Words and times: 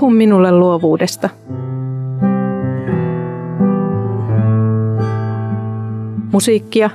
Puhu 0.00 0.10
minulle 0.10 0.52
luovuudesta. 0.52 1.28
Musiikkia, 6.32 6.90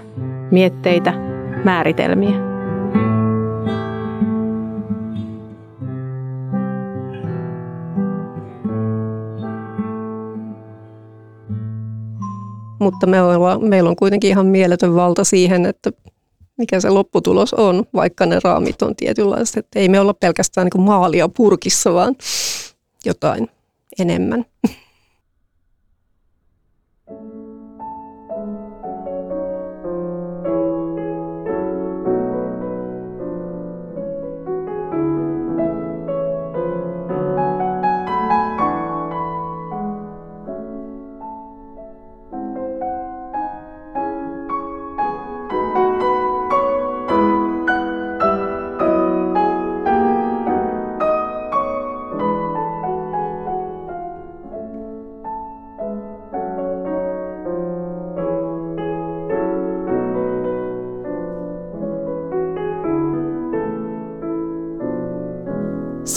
mietteitä, 0.51 1.13
määritelmiä. 1.63 2.31
Mutta 12.79 13.07
me 13.07 13.21
ollaan, 13.21 13.63
meillä 13.63 13.89
on 13.89 13.95
kuitenkin 13.95 14.29
ihan 14.29 14.45
mieletön 14.45 14.95
valta 14.95 15.23
siihen, 15.23 15.65
että 15.65 15.91
mikä 16.57 16.79
se 16.79 16.89
lopputulos 16.89 17.53
on, 17.53 17.83
vaikka 17.93 18.25
ne 18.25 18.39
raamit 18.43 18.81
on 18.81 18.95
tietynlaiset. 18.95 19.57
Että 19.57 19.79
ei 19.79 19.89
me 19.89 19.99
olla 19.99 20.13
pelkästään 20.13 20.67
niin 20.73 20.85
maalia 20.85 21.29
purkissa, 21.29 21.93
vaan 21.93 22.15
jotain 23.05 23.47
enemmän. 23.99 24.45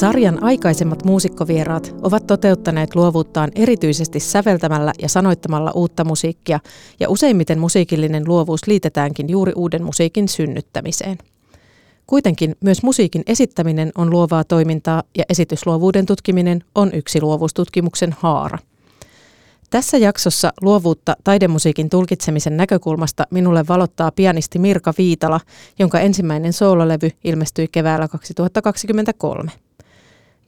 Sarjan 0.04 0.42
aikaisemmat 0.42 1.04
muusikkovieraat 1.04 1.94
ovat 2.02 2.26
toteuttaneet 2.26 2.94
luovuuttaan 2.94 3.50
erityisesti 3.54 4.20
säveltämällä 4.20 4.92
ja 5.02 5.08
sanoittamalla 5.08 5.72
uutta 5.74 6.04
musiikkia, 6.04 6.60
ja 7.00 7.10
useimmiten 7.10 7.58
musiikillinen 7.58 8.22
luovuus 8.26 8.66
liitetäänkin 8.66 9.28
juuri 9.28 9.52
uuden 9.56 9.84
musiikin 9.84 10.28
synnyttämiseen. 10.28 11.18
Kuitenkin 12.06 12.56
myös 12.60 12.82
musiikin 12.82 13.22
esittäminen 13.26 13.92
on 13.98 14.10
luovaa 14.10 14.44
toimintaa 14.44 15.02
ja 15.18 15.24
esitysluovuuden 15.28 16.06
tutkiminen 16.06 16.64
on 16.74 16.90
yksi 16.92 17.20
luovuustutkimuksen 17.20 18.16
haara. 18.18 18.58
Tässä 19.70 19.98
jaksossa 19.98 20.52
luovuutta 20.60 21.16
taidemusiikin 21.24 21.90
tulkitsemisen 21.90 22.56
näkökulmasta 22.56 23.26
minulle 23.30 23.64
valottaa 23.68 24.12
pianisti 24.12 24.58
Mirka 24.58 24.92
Viitala, 24.98 25.40
jonka 25.78 26.00
ensimmäinen 26.00 26.52
soololevy 26.52 27.10
ilmestyi 27.24 27.68
keväällä 27.72 28.08
2023. 28.08 29.50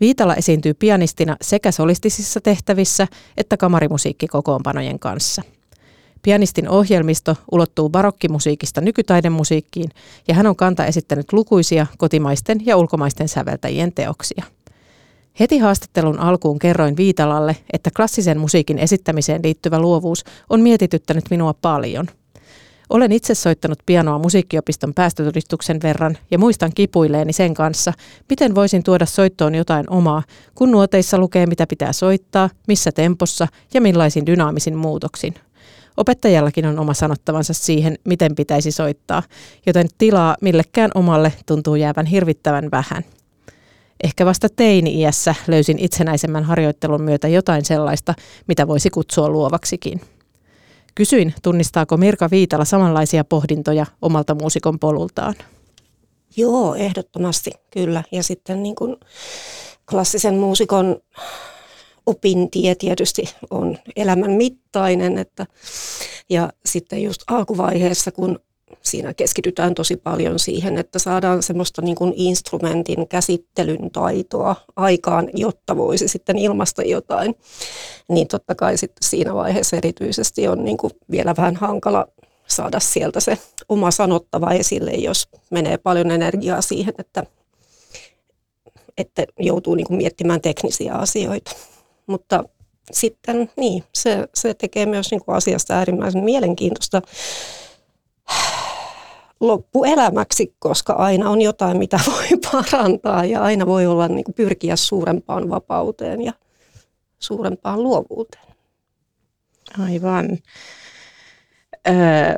Viitala 0.01 0.35
esiintyy 0.35 0.75
pianistina 0.75 1.37
sekä 1.43 1.71
solistisissa 1.71 2.41
tehtävissä 2.41 3.09
että 3.37 3.57
kamarimusiikkikokoonpanojen 3.57 4.99
kanssa. 4.99 5.43
Pianistin 6.23 6.69
ohjelmisto 6.69 7.37
ulottuu 7.53 7.89
barokkimusiikista 7.89 8.81
nykytaidemusiikkiin 8.81 9.91
ja 10.29 10.35
hän 10.35 10.47
on 10.47 10.57
kanta 10.57 10.87
esittänyt 10.87 11.33
lukuisia 11.33 11.87
kotimaisten 11.99 12.67
ja 12.67 12.77
ulkomaisten 12.77 13.29
säveltäjien 13.29 13.93
teoksia. 13.93 14.45
Heti 15.41 15.59
haastattelun 15.59 16.19
alkuun 16.19 16.59
kerroin 16.59 16.97
Viitalalle, 16.97 17.57
että 17.73 17.91
klassisen 17.97 18.39
musiikin 18.39 18.79
esittämiseen 18.79 19.43
liittyvä 19.45 19.81
luovuus 19.81 20.25
on 20.51 20.61
mietityttänyt 20.61 21.25
minua 21.31 21.55
paljon– 21.63 22.07
olen 22.91 23.13
itse 23.13 23.35
soittanut 23.35 23.79
pianoa 23.87 24.19
musiikkiopiston 24.19 24.95
päästötodistuksen 24.95 25.81
verran 25.83 26.19
ja 26.31 26.39
muistan 26.39 26.73
kipuileeni 26.75 27.33
sen 27.33 27.55
kanssa, 27.55 27.93
miten 28.31 28.55
voisin 28.55 28.83
tuoda 28.83 29.07
soittoon 29.07 29.55
jotain 29.55 29.91
omaa, 29.91 30.23
kun 30.55 30.71
nuoteissa 30.71 31.19
lukee 31.19 31.47
mitä 31.47 31.67
pitää 31.67 31.93
soittaa, 31.93 32.51
missä 32.69 32.93
tempossa 32.93 33.49
ja 33.75 33.81
millaisin 33.81 34.27
dynaamisin 34.27 34.77
muutoksin. 34.77 35.35
Opettajallakin 35.97 36.67
on 36.67 36.79
oma 36.79 36.95
sanottavansa 36.95 37.55
siihen, 37.55 37.99
miten 38.05 38.35
pitäisi 38.35 38.73
soittaa, 38.73 39.23
joten 39.67 39.89
tilaa 39.99 40.37
millekään 40.41 40.91
omalle 40.95 41.33
tuntuu 41.47 41.75
jäävän 41.75 42.07
hirvittävän 42.07 42.69
vähän. 42.73 43.05
Ehkä 44.05 44.27
vasta 44.27 44.49
teini-iässä 44.57 45.35
löysin 45.47 45.79
itsenäisemmän 45.79 46.45
harjoittelun 46.45 47.03
myötä 47.03 47.29
jotain 47.29 47.65
sellaista, 47.65 48.15
mitä 48.49 48.69
voisi 48.69 48.91
kutsua 48.91 49.29
luovaksikin. 49.29 50.01
Kysyin, 50.97 51.35
tunnistaako 51.43 51.97
Mirka 51.97 52.31
Viitala 52.31 52.65
samanlaisia 52.65 53.25
pohdintoja 53.25 53.87
omalta 54.03 54.35
muusikon 54.35 54.79
polultaan. 54.79 55.35
Joo, 56.37 56.75
ehdottomasti 56.75 57.51
kyllä. 57.71 58.03
Ja 58.13 58.23
sitten 58.23 58.63
niin 58.63 58.75
kuin 58.75 58.97
klassisen 59.91 60.35
muusikon 60.35 60.97
opintie 62.07 62.75
tietysti 62.75 63.23
on 63.51 63.79
elämän 63.97 64.31
mittainen. 64.31 65.19
Että, 65.19 65.47
ja 66.31 66.53
sitten 66.67 67.03
just 67.03 67.23
alkuvaiheessa, 67.27 68.13
kun 68.13 68.39
siinä 68.83 69.15
keskitytään 69.15 69.75
tosi 69.75 69.97
paljon 69.97 70.39
siihen, 70.39 70.79
että 70.79 70.99
saadaan 70.99 71.43
semmoista 71.43 71.83
niin 71.83 71.95
kuin 71.95 72.13
instrumentin 72.17 73.09
käsittelyn 73.09 73.91
taitoa 73.91 74.57
aikaan, 74.77 75.29
jotta 75.35 75.77
voisi 75.77 76.09
sitten 76.09 76.39
ilmasta 76.39 76.83
jotain. 76.83 77.35
Niin 78.09 78.29
totta 78.29 78.55
kai 78.55 78.77
sitten 78.77 79.09
siinä 79.09 79.35
vaiheessa 79.35 79.77
erityisesti 79.77 80.49
on 80.49 80.65
niin 80.65 80.77
kuin 80.77 80.93
vielä 81.11 81.35
vähän 81.37 81.57
hankala 81.57 82.07
saada 82.47 82.81
sieltä 82.81 83.21
se 83.21 83.39
oma 83.69 83.91
sanottava 83.91 84.53
esille, 84.53 84.91
jos 84.91 85.29
menee 85.51 85.79
paljon 85.79 86.11
energiaa 86.11 86.63
siihen, 86.63 86.95
että, 86.99 87.25
että 88.99 89.25
joutuu 89.39 89.75
niin 89.75 89.87
kuin 89.87 89.97
miettimään 89.97 90.41
teknisiä 90.41 90.95
asioita. 90.95 91.51
Mutta 92.07 92.45
sitten 92.93 93.51
niin, 93.57 93.85
se, 93.93 94.29
se 94.35 94.55
tekee 94.55 94.87
myös 94.87 95.11
niin 95.11 95.25
kuin 95.25 95.37
asiasta 95.37 95.75
äärimmäisen 95.75 96.25
mielenkiintoista 96.25 97.03
loppuelämäksi, 99.41 100.55
koska 100.59 100.93
aina 100.93 101.31
on 101.31 101.41
jotain, 101.41 101.77
mitä 101.77 102.01
voi 102.13 102.27
parantaa 102.53 103.25
ja 103.25 103.43
aina 103.43 103.67
voi 103.67 103.87
olla 103.87 104.09
niin 104.09 104.25
kuin 104.25 104.35
pyrkiä 104.35 104.77
suurempaan 104.77 105.51
vapauteen 105.51 106.23
ja 106.23 106.33
suurempaan 107.19 107.83
luovuuteen. 107.83 108.47
Aivan. 109.79 110.39
Öö, 111.89 111.95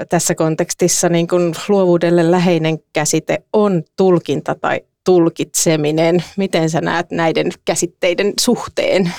tässä 0.09 0.35
kontekstissa 0.35 1.09
niin 1.09 1.29
kuin 1.29 1.55
luovuudelle 1.69 2.31
läheinen 2.31 2.79
käsite 2.93 3.43
on 3.53 3.83
tulkinta 3.97 4.55
tai 4.55 4.81
tulkitseminen. 5.05 6.25
Miten 6.37 6.71
sä 6.71 6.81
näet 6.81 7.11
näiden 7.11 7.51
käsitteiden 7.65 8.33
suhteen? 8.41 9.13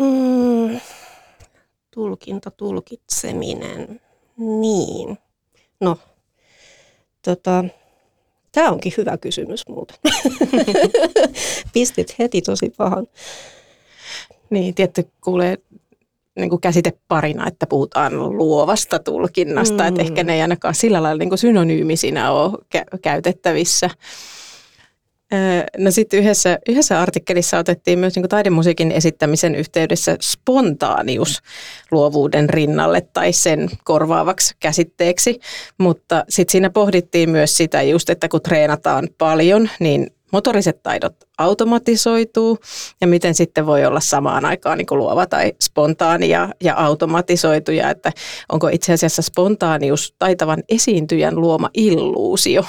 Mm, 0.00 0.80
tulkinta, 1.90 2.50
tulkitseminen. 2.50 4.00
Niin. 4.36 5.18
No, 5.80 5.98
Tota, 7.24 7.64
Tämä 8.54 8.70
onkin 8.70 8.92
hyvä 8.96 9.16
kysymys 9.16 9.62
muuten. 9.68 9.96
Pistit 11.72 12.18
heti 12.18 12.42
tosi 12.42 12.72
pahan. 12.76 13.06
Niin, 14.50 14.74
tietty 14.74 15.08
kuulee 15.24 15.58
niin 16.36 16.50
kuin 16.50 16.60
käsiteparina, 16.60 17.48
että 17.48 17.66
puhutaan 17.66 18.36
luovasta 18.36 18.98
tulkinnasta, 18.98 19.82
mm. 19.82 19.88
että 19.88 20.02
ehkä 20.02 20.24
ne 20.24 20.34
ei 20.34 20.42
ainakaan 20.42 20.74
sillä 20.74 21.02
lailla 21.02 21.18
niin 21.18 21.28
kuin 21.28 21.38
synonyymisinä 21.38 22.30
ole 22.30 22.52
kä- 22.76 22.98
käytettävissä. 23.02 23.90
No 25.78 25.90
sitten 25.90 26.20
yhdessä, 26.20 26.58
yhdessä 26.68 27.00
artikkelissa 27.00 27.58
otettiin 27.58 27.98
myös 27.98 28.16
niin 28.16 28.28
taidemusiikin 28.28 28.92
esittämisen 28.92 29.54
yhteydessä 29.54 30.16
spontaanius 30.20 31.42
luovuuden 31.90 32.50
rinnalle 32.50 33.00
tai 33.00 33.32
sen 33.32 33.70
korvaavaksi 33.84 34.54
käsitteeksi, 34.60 35.40
mutta 35.78 36.24
sitten 36.28 36.52
siinä 36.52 36.70
pohdittiin 36.70 37.30
myös 37.30 37.56
sitä 37.56 37.82
just, 37.82 38.10
että 38.10 38.28
kun 38.28 38.42
treenataan 38.42 39.08
paljon, 39.18 39.70
niin 39.80 40.06
motoriset 40.32 40.82
taidot 40.82 41.14
automatisoituu 41.38 42.58
ja 43.00 43.06
miten 43.06 43.34
sitten 43.34 43.66
voi 43.66 43.84
olla 43.84 44.00
samaan 44.00 44.44
aikaan 44.44 44.78
niin 44.78 44.86
luova 44.90 45.26
tai 45.26 45.52
spontaani 45.62 46.28
ja, 46.28 46.48
ja 46.62 46.74
automatisoituja, 46.76 47.90
että 47.90 48.12
onko 48.52 48.68
itse 48.68 48.92
asiassa 48.92 49.22
spontaanius 49.22 50.14
taitavan 50.18 50.62
esiintyjän 50.68 51.36
luoma 51.40 51.70
illuusio? 51.74 52.64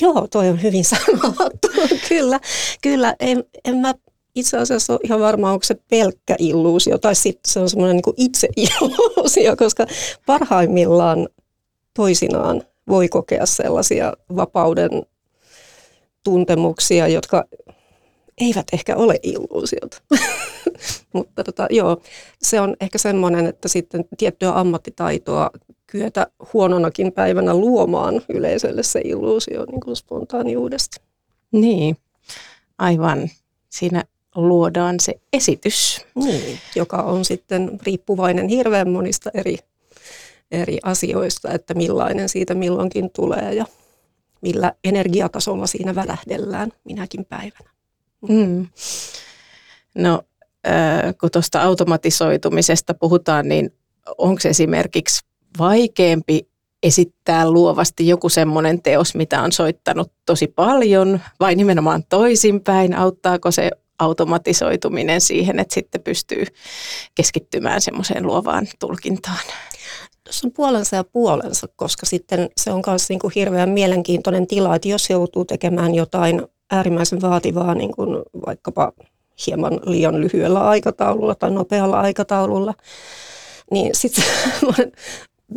Joo, 0.00 0.26
toi 0.30 0.48
on 0.48 0.62
hyvin 0.62 0.84
sanottu. 0.94 1.68
kyllä, 2.08 2.40
kyllä. 2.82 3.16
En, 3.20 3.44
en 3.64 3.76
mä 3.76 3.94
itse 4.34 4.58
asiassa 4.58 4.92
ole 4.92 5.00
ihan 5.04 5.20
varma, 5.20 5.52
onko 5.52 5.64
se 5.64 5.76
pelkkä 5.90 6.36
illuusio 6.38 6.98
tai 6.98 7.14
sitten 7.14 7.52
se 7.52 7.60
on 7.60 7.70
semmoinen 7.70 7.96
niin 7.96 8.14
itse 8.16 8.48
illuusio, 8.80 9.56
koska 9.56 9.86
parhaimmillaan 10.26 11.28
toisinaan 11.94 12.62
voi 12.88 13.08
kokea 13.08 13.46
sellaisia 13.46 14.12
vapauden 14.36 14.90
tuntemuksia, 16.24 17.08
jotka 17.08 17.44
eivät 18.40 18.66
ehkä 18.72 18.96
ole 18.96 19.20
illuusiot. 19.22 20.02
Mutta 21.12 21.44
tota, 21.44 21.66
joo, 21.70 22.00
se 22.42 22.60
on 22.60 22.76
ehkä 22.80 22.98
semmoinen, 22.98 23.46
että 23.46 23.68
sitten 23.68 24.04
tiettyä 24.18 24.52
ammattitaitoa 24.52 25.50
kyetä 25.86 26.26
huononakin 26.52 27.12
päivänä 27.12 27.54
luomaan 27.54 28.22
yleisölle 28.28 28.82
se 28.82 29.00
illuusio 29.04 29.64
niin 29.64 29.80
kuin 29.80 29.96
spontaaniudesta. 29.96 31.00
Niin, 31.52 31.96
aivan. 32.78 33.30
Siinä 33.68 34.04
luodaan 34.34 35.00
se 35.00 35.20
esitys. 35.32 36.06
Niin, 36.14 36.58
joka 36.76 36.96
on 36.96 37.24
sitten 37.24 37.78
riippuvainen 37.86 38.48
hirveän 38.48 38.90
monista 38.90 39.30
eri, 39.34 39.58
eri 40.50 40.78
asioista, 40.82 41.50
että 41.50 41.74
millainen 41.74 42.28
siitä 42.28 42.54
milloinkin 42.54 43.10
tulee 43.10 43.54
ja 43.54 43.66
millä 44.40 44.72
energiatasolla 44.84 45.66
siinä 45.66 45.94
välähdellään 45.94 46.72
minäkin 46.84 47.24
päivänä. 47.24 47.70
Mm. 48.28 48.66
No, 49.94 50.22
äh, 50.66 51.14
kun 51.20 51.30
tuosta 51.30 51.62
automatisoitumisesta 51.62 52.94
puhutaan, 52.94 53.48
niin 53.48 53.70
onko 54.18 54.40
esimerkiksi 54.44 55.24
vaikeampi 55.58 56.48
esittää 56.82 57.50
luovasti 57.50 58.08
joku 58.08 58.28
semmoinen 58.28 58.82
teos, 58.82 59.14
mitä 59.14 59.42
on 59.42 59.52
soittanut 59.52 60.12
tosi 60.26 60.46
paljon, 60.46 61.20
vai 61.40 61.54
nimenomaan 61.54 62.04
toisinpäin? 62.08 62.94
Auttaako 62.94 63.50
se 63.50 63.70
automatisoituminen 63.98 65.20
siihen, 65.20 65.58
että 65.58 65.74
sitten 65.74 66.02
pystyy 66.02 66.44
keskittymään 67.14 67.80
semmoiseen 67.80 68.26
luovaan 68.26 68.66
tulkintaan? 68.78 69.44
Tuossa 70.24 70.46
on 70.46 70.52
puolensa 70.52 70.96
ja 70.96 71.04
puolensa, 71.04 71.66
koska 71.76 72.06
sitten 72.06 72.50
se 72.56 72.70
on 72.70 72.82
myös 72.86 73.08
niin 73.08 73.18
kuin 73.18 73.32
hirveän 73.34 73.70
mielenkiintoinen 73.70 74.46
tila, 74.46 74.76
että 74.76 74.88
jos 74.88 75.10
joutuu 75.10 75.44
tekemään 75.44 75.94
jotain 75.94 76.42
äärimmäisen 76.70 77.22
vaativaa, 77.22 77.74
niin 77.74 77.92
kuin 77.94 78.22
vaikkapa 78.46 78.92
hieman 79.46 79.80
liian 79.84 80.20
lyhyellä 80.20 80.68
aikataululla 80.68 81.34
tai 81.34 81.50
nopealla 81.50 82.00
aikataululla, 82.00 82.74
niin 83.70 83.94
sitten 83.94 84.24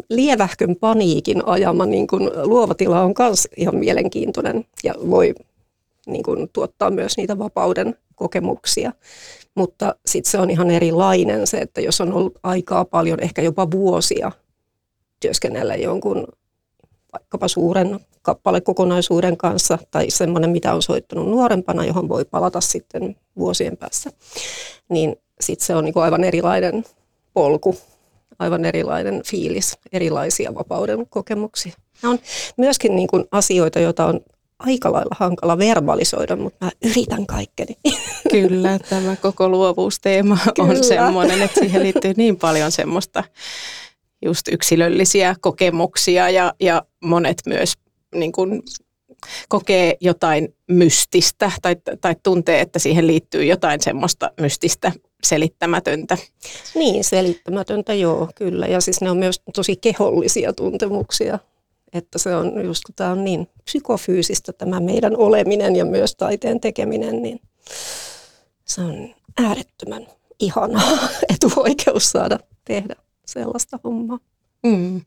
lievähkön 0.10 0.76
paniikin 0.76 1.46
ajama 1.46 1.86
niin 1.86 2.08
kuin 2.08 2.30
luova 2.44 2.74
tila 2.74 3.02
on 3.02 3.14
myös 3.20 3.48
ihan 3.58 3.76
mielenkiintoinen 3.76 4.66
ja 4.84 4.94
voi 5.10 5.36
niin 6.08 6.24
kuin, 6.24 6.50
tuottaa 6.54 6.90
myös 6.90 7.18
niitä 7.18 7.40
vapauden 7.40 7.96
kokemuksia. 8.16 8.92
Mutta 9.56 9.96
sitten 10.06 10.32
se 10.32 10.38
on 10.38 10.50
ihan 10.50 10.72
erilainen 10.72 11.48
se, 11.48 11.58
että 11.58 11.82
jos 11.82 12.02
on 12.02 12.14
ollut 12.14 12.40
aikaa 12.44 12.86
paljon, 12.86 13.20
ehkä 13.20 13.42
jopa 13.42 13.72
vuosia 13.72 14.32
työskennellä 15.20 15.76
jonkun 15.76 16.28
vaikkapa 17.14 17.48
suuren 17.48 18.00
kappalekokonaisuuden 18.22 19.38
kanssa 19.38 19.78
tai 19.92 20.10
semmoinen, 20.10 20.50
mitä 20.50 20.74
on 20.74 20.82
soittanut 20.82 21.30
nuorempana, 21.30 21.86
johon 21.86 22.10
voi 22.10 22.26
palata 22.26 22.62
sitten 22.62 23.16
vuosien 23.38 23.78
päässä, 23.78 24.10
niin 24.90 25.16
sitten 25.40 25.66
se 25.66 25.76
on 25.76 25.86
niin 25.86 25.98
aivan 25.98 26.24
erilainen 26.24 26.84
polku 27.34 27.78
aivan 28.40 28.66
erilainen 28.66 29.22
fiilis, 29.26 29.78
erilaisia 29.92 30.56
vapauden 30.56 31.08
kokemuksia. 31.10 31.74
Nämä 32.02 32.12
on 32.12 32.20
myöskin 32.58 32.96
niin 32.96 33.08
kuin 33.08 33.26
asioita, 33.32 33.80
joita 33.80 34.06
on 34.06 34.20
aika 34.60 34.92
lailla 34.92 35.16
hankala 35.20 35.58
verbalisoida, 35.58 36.36
mutta 36.36 36.66
mä 36.66 36.72
yritän 36.90 37.26
kaikkeni. 37.26 37.76
Kyllä, 38.32 38.80
tämä 38.90 39.16
koko 39.16 39.50
luovuusteema 39.50 40.38
Kyllä. 40.56 40.70
on 40.70 40.84
semmoinen, 40.84 41.42
että 41.42 41.60
siihen 41.60 41.84
liittyy 41.84 42.14
niin 42.18 42.38
paljon 42.38 42.72
semmoista 42.72 43.24
just 44.26 44.48
yksilöllisiä 44.52 45.36
kokemuksia 45.42 46.30
ja, 46.30 46.54
ja 46.60 46.84
monet 47.04 47.42
myös 47.46 47.74
niin 48.16 48.32
kuin 48.32 48.62
kokee 49.50 49.98
jotain 50.02 50.56
mystistä 50.68 51.52
tai, 51.62 51.76
tai 52.02 52.16
tuntee, 52.24 52.62
että 52.62 52.80
siihen 52.80 53.08
liittyy 53.08 53.46
jotain 53.46 53.82
semmoista 53.82 54.32
mystistä 54.42 54.92
selittämätöntä. 55.24 56.18
Niin, 56.76 57.04
selittämätöntä 57.04 57.94
joo, 57.94 58.30
kyllä. 58.36 58.68
Ja 58.68 58.82
siis 58.82 59.02
ne 59.02 59.12
on 59.12 59.18
myös 59.18 59.42
tosi 59.54 59.76
kehollisia 59.76 60.54
tuntemuksia. 60.54 61.40
Että 61.94 62.20
se 62.20 62.36
on 62.36 62.66
just 62.66 62.84
kun 62.86 62.96
tämä 62.96 63.12
on 63.12 63.24
niin 63.24 63.48
psykofyysistä 63.64 64.54
tämä 64.54 64.80
meidän 64.80 65.18
oleminen 65.18 65.76
ja 65.76 65.86
myös 65.86 66.16
taiteen 66.16 66.60
tekeminen, 66.60 67.22
niin 67.22 67.42
se 68.66 68.82
on 68.82 69.16
äärettömän 69.38 70.08
ihanaa 70.40 70.98
etuoikeus 71.36 72.12
saada 72.12 72.40
tehdä 72.66 72.96
sellaista 73.26 73.80
hommaa. 73.84 74.20
Mm. 74.64 75.02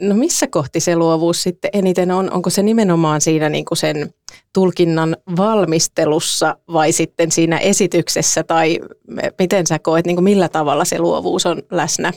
No 0.00 0.14
missä 0.14 0.46
kohti 0.46 0.80
se 0.80 0.96
luovuus 0.96 1.42
sitten 1.42 1.70
eniten 1.72 2.10
on? 2.10 2.32
Onko 2.32 2.50
se 2.50 2.62
nimenomaan 2.62 3.20
siinä 3.20 3.48
niin 3.48 3.64
kuin 3.64 3.78
sen 3.78 4.14
tulkinnan 4.52 5.16
valmistelussa 5.36 6.56
vai 6.72 6.92
sitten 6.92 7.30
siinä 7.30 7.58
esityksessä 7.58 8.42
tai 8.42 8.78
miten 9.38 9.66
sä 9.66 9.78
koet, 9.78 10.06
niin 10.06 10.16
kuin 10.16 10.24
millä 10.24 10.48
tavalla 10.48 10.84
se 10.84 10.98
luovuus 10.98 11.46
on 11.46 11.62
läsnä 11.70 12.12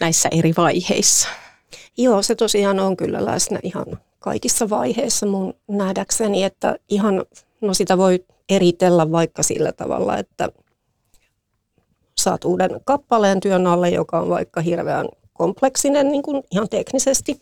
näissä 0.00 0.28
eri 0.32 0.52
vaiheissa? 0.56 1.28
Joo, 1.96 2.22
se 2.22 2.34
tosiaan 2.34 2.80
on 2.80 2.96
kyllä 2.96 3.24
läsnä 3.24 3.58
ihan 3.62 3.86
kaikissa 4.18 4.70
vaiheissa 4.70 5.26
mun 5.26 5.54
nähdäkseni, 5.68 6.44
että 6.44 6.76
ihan, 6.88 7.24
no 7.60 7.74
sitä 7.74 7.98
voi 7.98 8.24
eritellä 8.48 9.12
vaikka 9.12 9.42
sillä 9.42 9.72
tavalla, 9.72 10.18
että 10.18 10.48
saat 12.18 12.44
uuden 12.44 12.80
kappaleen 12.84 13.40
työn 13.40 13.66
alle, 13.66 13.90
joka 13.90 14.20
on 14.20 14.28
vaikka 14.28 14.60
hirveän 14.60 15.08
kompleksinen 15.34 16.08
niin 16.08 16.22
kuin 16.22 16.42
ihan 16.50 16.68
teknisesti, 16.68 17.40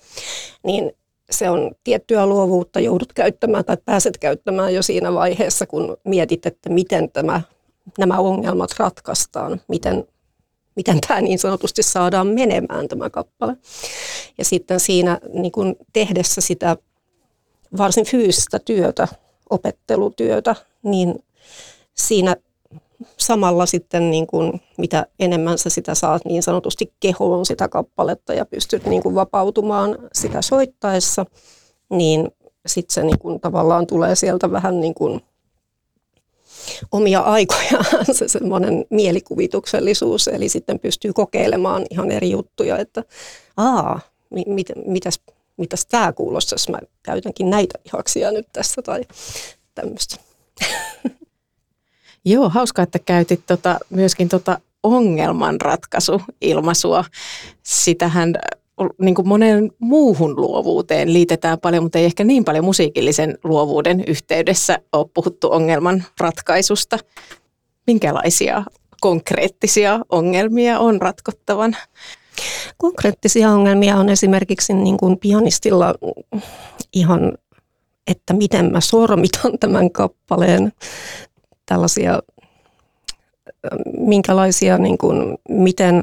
niin 0.64 0.92
se 1.30 1.50
on 1.50 1.74
tiettyä 1.84 2.26
luovuutta 2.26 2.80
joudut 2.80 3.12
käyttämään 3.12 3.64
tai 3.64 3.76
pääset 3.84 4.18
käyttämään 4.18 4.74
jo 4.74 4.82
siinä 4.82 5.14
vaiheessa, 5.14 5.66
kun 5.66 5.96
mietit, 6.04 6.46
että 6.46 6.70
miten 6.70 7.10
tämä, 7.10 7.40
nämä 7.98 8.18
ongelmat 8.18 8.70
ratkaistaan, 8.78 9.60
miten, 9.68 10.04
miten 10.76 11.00
tämä 11.08 11.20
niin 11.20 11.38
sanotusti 11.38 11.82
saadaan 11.82 12.26
menemään 12.26 12.88
tämä 12.88 13.10
kappale. 13.10 13.56
Ja 14.38 14.44
sitten 14.44 14.80
siinä 14.80 15.18
niin 15.32 15.52
kuin 15.52 15.76
tehdessä 15.92 16.40
sitä 16.40 16.76
varsin 17.78 18.06
fyysistä 18.06 18.58
työtä, 18.58 19.08
opettelutyötä, 19.50 20.56
niin 20.82 21.24
siinä 21.94 22.36
samalla 23.16 23.66
sitten 23.66 24.10
niin 24.10 24.26
kuin, 24.26 24.60
mitä 24.78 25.06
enemmän 25.18 25.58
sä 25.58 25.70
sitä 25.70 25.94
saat 25.94 26.24
niin 26.24 26.42
sanotusti 26.42 26.92
kehoon 27.00 27.46
sitä 27.46 27.68
kappaletta 27.68 28.34
ja 28.34 28.44
pystyt 28.44 28.86
niin 28.86 29.02
kuin 29.02 29.14
vapautumaan 29.14 29.98
sitä 30.14 30.42
soittaessa, 30.42 31.26
niin 31.90 32.30
sitten 32.66 32.94
se 32.94 33.02
niin 33.02 33.18
kuin, 33.18 33.40
tavallaan 33.40 33.86
tulee 33.86 34.14
sieltä 34.14 34.52
vähän 34.52 34.80
niin 34.80 34.94
kuin 34.94 35.20
omia 36.92 37.20
aikoja 37.20 37.84
se 38.12 38.28
semmoinen 38.28 38.84
mielikuvituksellisuus, 38.90 40.28
eli 40.28 40.48
sitten 40.48 40.78
pystyy 40.78 41.12
kokeilemaan 41.12 41.86
ihan 41.90 42.10
eri 42.10 42.30
juttuja, 42.30 42.78
että 42.78 43.04
aa, 43.56 44.00
mit, 44.30 44.68
mitäs, 44.86 45.20
mitäs 45.56 45.86
tämä 45.86 46.12
kuulostaisi, 46.12 46.70
mä 46.70 46.78
käytänkin 47.02 47.50
näitä 47.50 47.78
lihaksia 47.84 48.30
nyt 48.30 48.46
tässä 48.52 48.82
tai 48.82 49.04
tämmöistä. 49.74 50.16
Joo, 52.24 52.48
hauska, 52.48 52.82
että 52.82 52.98
käytit 52.98 53.40
tota, 53.46 53.78
myöskin 53.90 54.28
tota 54.28 54.58
ongelmanratkaisuilmaisua. 54.82 57.04
Sitähän 57.62 58.34
niin 58.98 59.14
kuin 59.14 59.28
monen 59.28 59.70
muuhun 59.78 60.36
luovuuteen 60.36 61.12
liitetään 61.12 61.60
paljon, 61.60 61.82
mutta 61.82 61.98
ei 61.98 62.04
ehkä 62.04 62.24
niin 62.24 62.44
paljon 62.44 62.64
musiikillisen 62.64 63.38
luovuuden 63.44 64.04
yhteydessä 64.06 64.78
ole 64.92 65.06
puhuttu 65.14 65.52
ongelman 65.52 66.04
ratkaisusta. 66.20 66.98
Minkälaisia 67.86 68.64
konkreettisia 69.00 70.00
ongelmia 70.08 70.78
on 70.78 71.02
ratkottavan? 71.02 71.76
Konkreettisia 72.76 73.50
ongelmia 73.50 73.96
on 73.96 74.08
esimerkiksi 74.08 74.74
niin 74.74 74.96
kuin 74.96 75.18
pianistilla 75.18 75.94
ihan 76.92 77.32
että 78.06 78.34
miten 78.34 78.72
mä 78.72 78.80
sormitan 78.80 79.58
tämän 79.60 79.90
kappaleen, 79.90 80.72
tällaisia, 81.72 82.22
minkälaisia, 83.98 84.78
niin 84.78 84.98
kuin, 84.98 85.38
miten, 85.48 86.02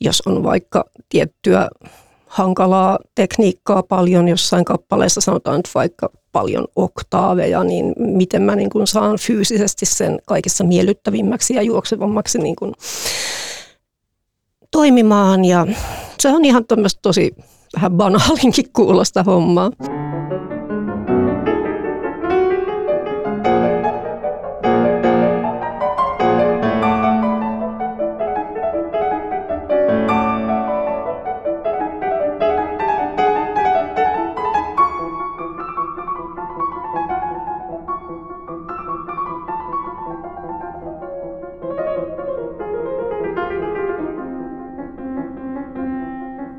jos 0.00 0.22
on 0.26 0.42
vaikka 0.42 0.84
tiettyä 1.08 1.68
hankalaa 2.26 2.98
tekniikkaa 3.14 3.82
paljon 3.82 4.28
jossain 4.28 4.64
kappaleessa, 4.64 5.20
sanotaan 5.20 5.56
nyt 5.56 5.68
vaikka 5.74 6.10
paljon 6.32 6.64
oktaaveja, 6.76 7.64
niin 7.64 7.94
miten 7.96 8.42
mä 8.42 8.56
niin 8.56 8.70
kuin 8.70 8.86
saan 8.86 9.18
fyysisesti 9.18 9.86
sen 9.86 10.18
kaikissa 10.26 10.64
miellyttävimmäksi 10.64 11.54
ja 11.54 11.62
juoksevammaksi 11.62 12.38
niin 12.38 12.56
kuin 12.56 12.72
toimimaan. 14.70 15.44
Ja 15.44 15.66
se 16.18 16.28
on 16.28 16.44
ihan 16.44 16.64
tosi 17.02 17.34
vähän 17.76 17.92
banaalinkin 17.92 18.72
kuulosta 18.72 19.22
hommaa. 19.22 19.70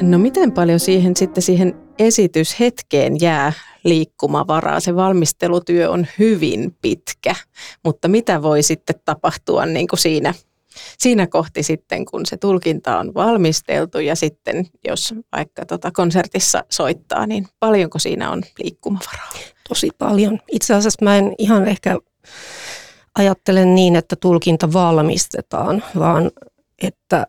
No 0.04 0.20
miten 0.20 0.52
paljon 0.52 0.80
siihen 0.80 1.16
sitten 1.16 1.44
siihen 1.44 1.76
esityshetkeen 2.00 3.22
jää 3.22 3.54
liikkumavaraa? 3.84 4.80
Se 4.80 4.96
valmistelutyö 4.96 5.90
on 5.90 6.08
hyvin 6.20 6.76
pitkä, 6.82 7.36
mutta 7.84 8.08
mitä 8.08 8.42
voi 8.42 8.64
sitten 8.64 8.96
tapahtua 9.06 9.66
niin 9.66 9.88
kuin 9.88 10.00
siinä, 10.00 10.34
siinä 10.98 11.28
kohti 11.28 11.64
sitten, 11.64 12.06
kun 12.06 12.26
se 12.26 12.38
tulkinta 12.38 13.00
on 13.00 13.14
valmisteltu 13.14 14.00
ja 14.00 14.16
sitten 14.16 14.66
jos 14.88 15.14
vaikka 15.32 15.66
tota 15.66 15.92
konsertissa 15.92 16.64
soittaa, 16.70 17.28
niin 17.28 17.48
paljonko 17.60 18.00
siinä 18.00 18.32
on 18.32 18.44
liikkumavaraa? 18.64 19.32
Tosi 19.70 19.90
paljon. 19.98 20.40
Itse 20.52 20.74
asiassa 20.74 21.06
mä 21.06 21.18
en 21.18 21.36
ihan 21.38 21.68
ehkä 21.68 21.98
ajattele 23.16 23.66
niin, 23.66 23.96
että 23.96 24.16
tulkinta 24.16 24.74
valmistetaan, 24.74 25.84
vaan 26.00 26.32
että 26.82 27.28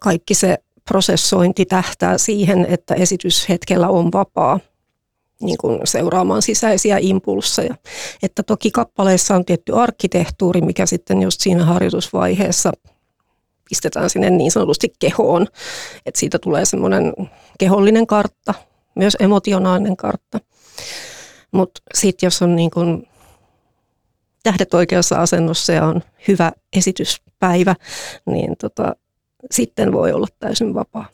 kaikki 0.00 0.34
se 0.34 0.58
prosessointi 0.88 1.64
tähtää 1.64 2.18
siihen, 2.18 2.66
että 2.68 2.94
esityshetkellä 2.94 3.88
on 3.88 4.12
vapaa 4.12 4.60
niin 5.40 5.58
kuin 5.58 5.80
seuraamaan 5.84 6.42
sisäisiä 6.42 6.98
impulsseja. 7.00 7.74
Että 8.22 8.42
toki 8.42 8.70
kappaleissa 8.70 9.36
on 9.36 9.44
tietty 9.44 9.72
arkkitehtuuri, 9.72 10.60
mikä 10.60 10.86
sitten 10.86 11.22
just 11.22 11.40
siinä 11.40 11.64
harjoitusvaiheessa 11.64 12.72
pistetään 13.68 14.10
sinne 14.10 14.30
niin 14.30 14.50
sanotusti 14.50 14.92
kehoon. 14.98 15.46
Että 16.06 16.20
siitä 16.20 16.38
tulee 16.38 16.64
semmoinen 16.64 17.12
kehollinen 17.58 18.06
kartta, 18.06 18.54
myös 18.94 19.16
emotionaalinen 19.20 19.96
kartta. 19.96 20.40
Mutta 21.52 21.80
sitten 21.94 22.26
jos 22.26 22.42
on 22.42 22.56
niin 22.56 22.70
kuin 22.70 23.08
tähdet 24.42 24.74
oikeassa 24.74 25.16
asennossa 25.16 25.72
ja 25.72 25.84
on 25.84 26.02
hyvä 26.28 26.52
esityspäivä, 26.76 27.76
niin 28.26 28.56
tota, 28.60 28.96
sitten 29.50 29.92
voi 29.92 30.12
olla 30.12 30.26
täysin 30.38 30.74
vapaa. 30.74 31.06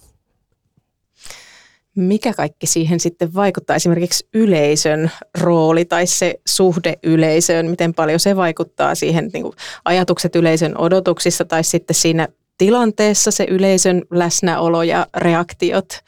Mikä 1.97 2.35
kaikki 2.35 2.67
siihen 2.67 3.01
sitten 3.01 3.35
vaikuttaa? 3.35 3.77
Esimerkiksi 3.77 4.29
yleisön 4.35 5.11
rooli 5.41 5.85
tai 5.85 6.07
se 6.07 6.41
suhde 6.47 6.95
yleisöön, 7.03 7.71
miten 7.71 7.95
paljon 7.95 8.21
se 8.21 8.37
vaikuttaa 8.37 8.95
siihen 8.95 9.31
niin 9.33 9.43
kuin 9.43 9.55
ajatukset 9.85 10.37
yleisön 10.37 10.79
odotuksissa 10.79 11.45
tai 11.45 11.65
sitten 11.65 11.95
siinä 11.95 12.29
tilanteessa 12.59 13.31
se 13.31 13.45
yleisön 13.45 14.03
läsnäolo 14.11 14.83
ja 14.83 15.07
reaktiot? 15.17 16.01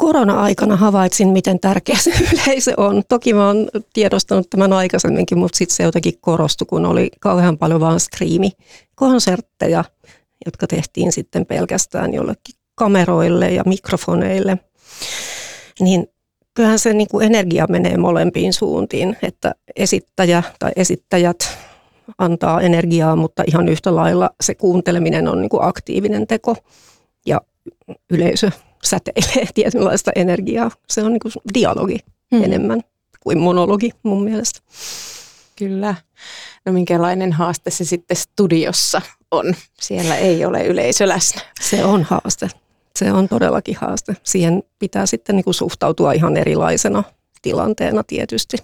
korona-aikana 0.00 0.76
havaitsin, 0.76 1.28
miten 1.28 1.60
tärkeä 1.60 1.96
se 1.98 2.12
yleisö 2.32 2.74
on. 2.76 3.02
Toki 3.08 3.34
mä 3.34 3.46
oon 3.46 3.68
tiedostanut 3.92 4.50
tämän 4.50 4.72
aikaisemminkin, 4.72 5.38
mutta 5.38 5.56
sitten 5.56 5.76
se 5.76 5.82
jotenkin 5.82 6.14
korostui, 6.20 6.66
kun 6.66 6.86
oli 6.86 7.10
kauhean 7.20 7.58
paljon 7.58 7.80
vaan 7.80 8.00
striimikonsertteja 8.00 9.84
jotka 10.46 10.66
tehtiin 10.66 11.12
sitten 11.12 11.46
pelkästään 11.46 12.14
jollekin 12.14 12.54
kameroille 12.74 13.50
ja 13.50 13.62
mikrofoneille, 13.66 14.58
niin 15.80 16.06
kyllähän 16.54 16.78
se 16.78 16.92
niin 16.92 17.08
kuin 17.10 17.26
energia 17.26 17.66
menee 17.68 17.96
molempiin 17.96 18.52
suuntiin, 18.52 19.16
että 19.22 19.54
esittäjä 19.76 20.42
tai 20.58 20.72
esittäjät 20.76 21.58
antaa 22.18 22.60
energiaa, 22.60 23.16
mutta 23.16 23.44
ihan 23.46 23.68
yhtä 23.68 23.96
lailla 23.96 24.30
se 24.40 24.54
kuunteleminen 24.54 25.28
on 25.28 25.40
niin 25.40 25.50
kuin 25.50 25.64
aktiivinen 25.64 26.26
teko 26.26 26.56
ja 27.26 27.40
yleisö 28.10 28.50
säteilee 28.84 29.46
tietynlaista 29.54 30.10
energiaa. 30.16 30.70
Se 30.88 31.02
on 31.02 31.12
niin 31.12 31.20
kuin 31.20 31.32
dialogi 31.54 31.98
hmm. 32.34 32.44
enemmän 32.44 32.80
kuin 33.20 33.38
monologi 33.38 33.90
mun 34.02 34.24
mielestä. 34.24 34.60
Kyllä. 35.56 35.94
No 36.66 36.72
minkälainen 36.72 37.32
haaste 37.32 37.70
se 37.70 37.84
sitten 37.84 38.16
studiossa 38.16 39.02
on? 39.30 39.54
Siellä 39.80 40.16
ei 40.16 40.44
ole 40.44 40.66
yleisö 40.66 41.08
läsnä. 41.08 41.40
Se 41.60 41.84
on 41.84 42.02
haaste. 42.02 42.48
Se 42.96 43.12
on 43.12 43.28
todellakin 43.28 43.76
haaste. 43.80 44.16
Siihen 44.22 44.62
pitää 44.78 45.06
sitten 45.06 45.36
niin 45.36 45.44
kuin 45.44 45.54
suhtautua 45.54 46.12
ihan 46.12 46.36
erilaisena 46.36 47.02
tilanteena 47.42 48.04
tietysti. 48.06 48.56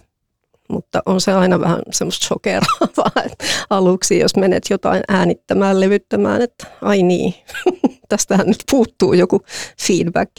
Mutta 0.68 1.02
on 1.06 1.20
se 1.20 1.32
aina 1.32 1.61
vähän 1.61 1.82
semmoista 1.90 2.26
shokeraavaa, 2.26 3.23
että 3.26 3.44
aluksi 3.70 4.18
jos 4.18 4.37
menet 4.37 4.62
jotain 4.70 5.02
äänittämään, 5.08 5.80
levyttämään, 5.80 6.42
että 6.42 6.66
ai 6.82 7.02
niin, 7.02 7.35
tästähän 8.08 8.46
nyt 8.46 8.64
puuttuu 8.70 9.12
joku 9.12 9.42
feedback, 9.87 10.32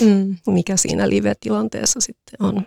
mm. 0.00 0.36
mikä 0.46 0.76
siinä 0.76 1.08
live-tilanteessa 1.08 2.00
sitten 2.00 2.46
on. 2.46 2.66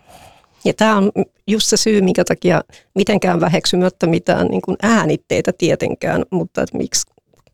Ja 0.64 0.74
tämä 0.74 0.96
on 0.96 1.12
just 1.46 1.66
se 1.66 1.76
syy, 1.76 2.00
minkä 2.00 2.24
takia 2.24 2.62
mitenkään 2.94 3.40
väheksymättä 3.40 4.06
mitään 4.06 4.46
niin 4.46 4.62
kuin 4.62 4.76
äänitteitä 4.82 5.52
tietenkään, 5.58 6.22
mutta 6.30 6.62
että 6.62 6.78
miksi 6.78 7.10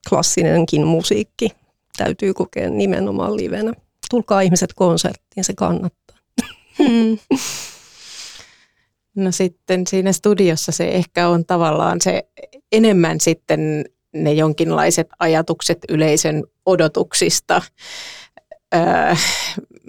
klassinenkin 0.08 0.86
musiikki 0.86 1.48
täytyy 1.96 2.34
kokea 2.34 2.70
nimenomaan 2.70 3.36
livenä. 3.36 3.72
Tulkaa 4.10 4.40
ihmiset 4.40 4.74
konserttiin, 4.74 5.44
se 5.44 5.52
kannattaa. 5.54 6.16
Hmm. 6.78 7.18
No 9.16 9.32
sitten 9.32 9.86
siinä 9.86 10.12
studiossa 10.12 10.72
se 10.72 10.88
ehkä 10.88 11.28
on 11.28 11.46
tavallaan 11.46 12.00
se 12.00 12.28
enemmän 12.72 13.20
sitten 13.20 13.84
ne 14.12 14.32
jonkinlaiset 14.32 15.08
ajatukset 15.18 15.78
yleisön 15.88 16.44
odotuksista 16.66 17.62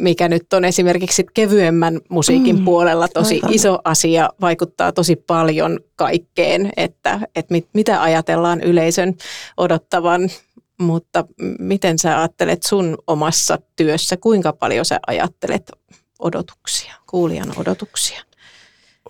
mikä 0.01 0.29
nyt 0.29 0.53
on 0.53 0.65
esimerkiksi 0.65 1.25
kevyemmän 1.34 2.00
musiikin 2.10 2.60
mm, 2.60 2.65
puolella 2.65 3.08
tosi 3.08 3.36
aivan. 3.36 3.53
iso 3.53 3.79
asia, 3.84 4.29
vaikuttaa 4.41 4.91
tosi 4.91 5.15
paljon 5.15 5.79
kaikkeen, 5.96 6.72
että, 6.77 7.20
että 7.36 7.53
mit, 7.53 7.67
mitä 7.74 8.01
ajatellaan 8.01 8.62
yleisön 8.62 9.15
odottavan, 9.58 10.29
mutta 10.77 11.25
miten 11.60 12.00
sä 12.00 12.17
ajattelet 12.17 12.63
sun 12.63 12.98
omassa 13.08 13.60
työssä, 13.75 14.17
kuinka 14.17 14.53
paljon 14.53 14.86
sä 14.86 15.00
ajattelet 15.08 15.72
odotuksia, 16.20 16.93
kuulijan 17.10 17.53
odotuksia? 17.58 18.22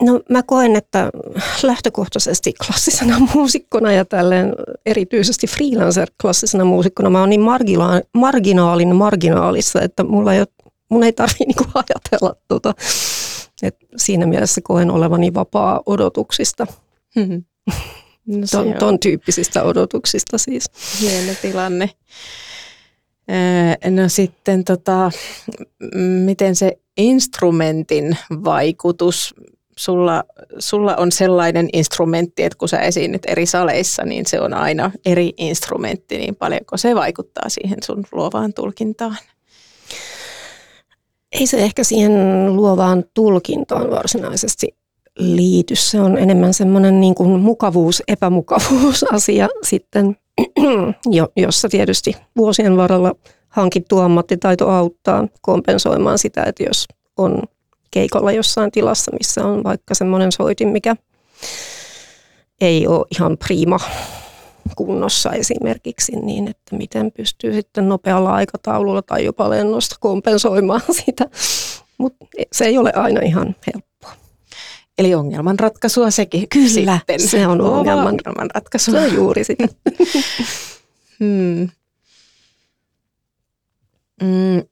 No 0.01 0.21
mä 0.29 0.43
koen, 0.43 0.75
että 0.75 1.09
lähtökohtaisesti 1.63 2.53
klassisena 2.65 3.19
muusikkona 3.33 3.91
ja 3.91 4.05
tälleen 4.05 4.53
erityisesti 4.85 5.47
freelancer-klassisena 5.47 6.63
muusikkona 6.63 7.09
mä 7.09 7.19
oon 7.19 7.29
niin 7.29 7.41
margina- 7.41 8.01
marginaalin 8.13 8.95
marginaalissa, 8.95 9.81
että 9.81 10.03
mulla 10.03 10.33
ei 10.33 10.39
ole, 10.39 10.47
mun 10.91 11.03
ei 11.03 11.13
tarvitse 11.13 11.43
niinku 11.43 11.65
ajatella 11.73 12.35
tota. 12.47 12.73
Et 13.63 13.77
siinä 13.97 14.25
mielessä 14.25 14.61
koen 14.63 14.91
olevani 14.91 15.33
vapaa 15.33 15.81
odotuksista. 15.85 16.67
Hmm. 17.15 17.43
No 18.25 18.47
ton, 18.51 18.73
ton 18.79 18.99
tyyppisistä 18.99 19.63
odotuksista 19.63 20.37
siis. 20.37 20.65
Hieno 21.01 21.33
tilanne. 21.41 21.89
No 23.89 24.09
sitten 24.09 24.63
tota, 24.63 25.11
miten 26.25 26.55
se 26.55 26.79
instrumentin 26.97 28.17
vaikutus 28.43 29.35
sulla, 29.77 30.23
sulla 30.59 30.95
on 30.95 31.11
sellainen 31.11 31.69
instrumentti, 31.73 32.43
että 32.43 32.57
kun 32.57 32.69
sä 32.69 32.79
esiinnyt 32.79 33.21
eri 33.27 33.45
saleissa, 33.45 34.03
niin 34.03 34.25
se 34.25 34.41
on 34.41 34.53
aina 34.53 34.91
eri 35.05 35.33
instrumentti, 35.37 36.17
niin 36.17 36.35
paljonko 36.35 36.77
se 36.77 36.95
vaikuttaa 36.95 37.49
siihen 37.49 37.77
sun 37.83 38.03
luovaan 38.11 38.53
tulkintaan? 38.53 39.17
Ei 41.31 41.47
se 41.47 41.57
ehkä 41.57 41.83
siihen 41.83 42.11
luovaan 42.55 43.03
tulkintaan 43.13 43.91
varsinaisesti 43.91 44.75
liity. 45.17 45.75
Se 45.75 46.01
on 46.01 46.17
enemmän 46.17 46.53
semmoinen 46.53 47.01
niin 47.01 47.15
kuin 47.15 47.39
mukavuus, 47.39 48.03
epämukavuusasia 48.07 49.47
sitten, 49.63 50.17
jossa 51.35 51.69
tietysti 51.69 52.15
vuosien 52.37 52.77
varrella 52.77 53.11
hankittu 53.49 53.99
ammattitaito 53.99 54.69
auttaa 54.69 55.27
kompensoimaan 55.41 56.17
sitä, 56.17 56.43
että 56.43 56.63
jos 56.63 56.87
on 57.17 57.43
keikolla 57.91 58.31
jossain 58.31 58.71
tilassa, 58.71 59.11
missä 59.11 59.45
on 59.45 59.63
vaikka 59.63 59.95
semmoinen 59.95 60.31
soitin, 60.31 60.67
mikä 60.67 60.95
ei 62.61 62.87
ole 62.87 63.05
ihan 63.15 63.37
prima 63.37 63.79
kunnossa 64.75 65.31
esimerkiksi, 65.31 66.11
niin 66.11 66.47
että 66.47 66.75
miten 66.75 67.11
pystyy 67.11 67.53
sitten 67.53 67.89
nopealla 67.89 68.33
aikataululla 68.33 69.01
tai 69.01 69.25
jopa 69.25 69.49
lennosta 69.49 69.95
kompensoimaan 69.99 70.81
sitä. 71.05 71.25
Mutta 71.97 72.25
se 72.51 72.65
ei 72.65 72.77
ole 72.77 72.91
aina 72.95 73.21
ihan 73.21 73.55
helppoa. 73.73 74.13
Eli 74.97 75.15
ongelmanratkaisua 75.15 76.11
sekin 76.11 76.49
Kyllä, 76.49 76.97
sitten. 76.97 77.19
se 77.19 77.47
on 77.47 77.61
ongelman, 77.61 78.07
ongelmanratkaisua. 78.07 78.93
Se 78.93 79.05
on 79.05 79.13
juuri 79.15 79.43
sitä. 79.43 79.67
hmm. 81.19 81.69
Mm. 84.21 84.63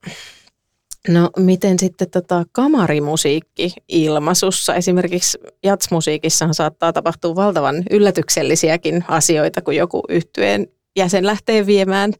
No 1.10 1.30
miten 1.38 1.80
sitten 1.80 2.10
tota 2.10 2.44
kamarimusiikki 2.52 3.74
ilmaisussa? 3.88 4.76
Esimerkiksi 4.76 5.38
jatsmusiikissahan 5.64 6.54
saattaa 6.54 6.94
tapahtua 6.94 7.36
valtavan 7.36 7.84
yllätyksellisiäkin 7.92 9.04
asioita, 9.08 9.62
kun 9.62 9.76
joku 9.76 10.04
yhtyeen 10.10 10.68
jäsen 10.96 11.26
lähtee 11.26 11.66
viemään 11.66 12.14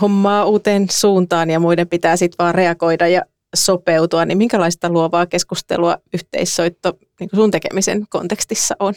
hommaa 0.00 0.44
uuteen 0.44 0.86
suuntaan 0.90 1.50
ja 1.50 1.60
muiden 1.60 1.88
pitää 1.88 2.16
sitten 2.16 2.44
vaan 2.44 2.54
reagoida 2.54 3.08
ja 3.08 3.22
sopeutua. 3.54 4.24
Niin 4.24 4.38
minkälaista 4.38 4.90
luovaa 4.90 5.26
keskustelua 5.26 5.96
yhteissoitto 6.14 6.92
niin 7.20 7.30
sun 7.34 7.50
tekemisen 7.50 8.06
kontekstissa 8.08 8.74
on? 8.78 8.94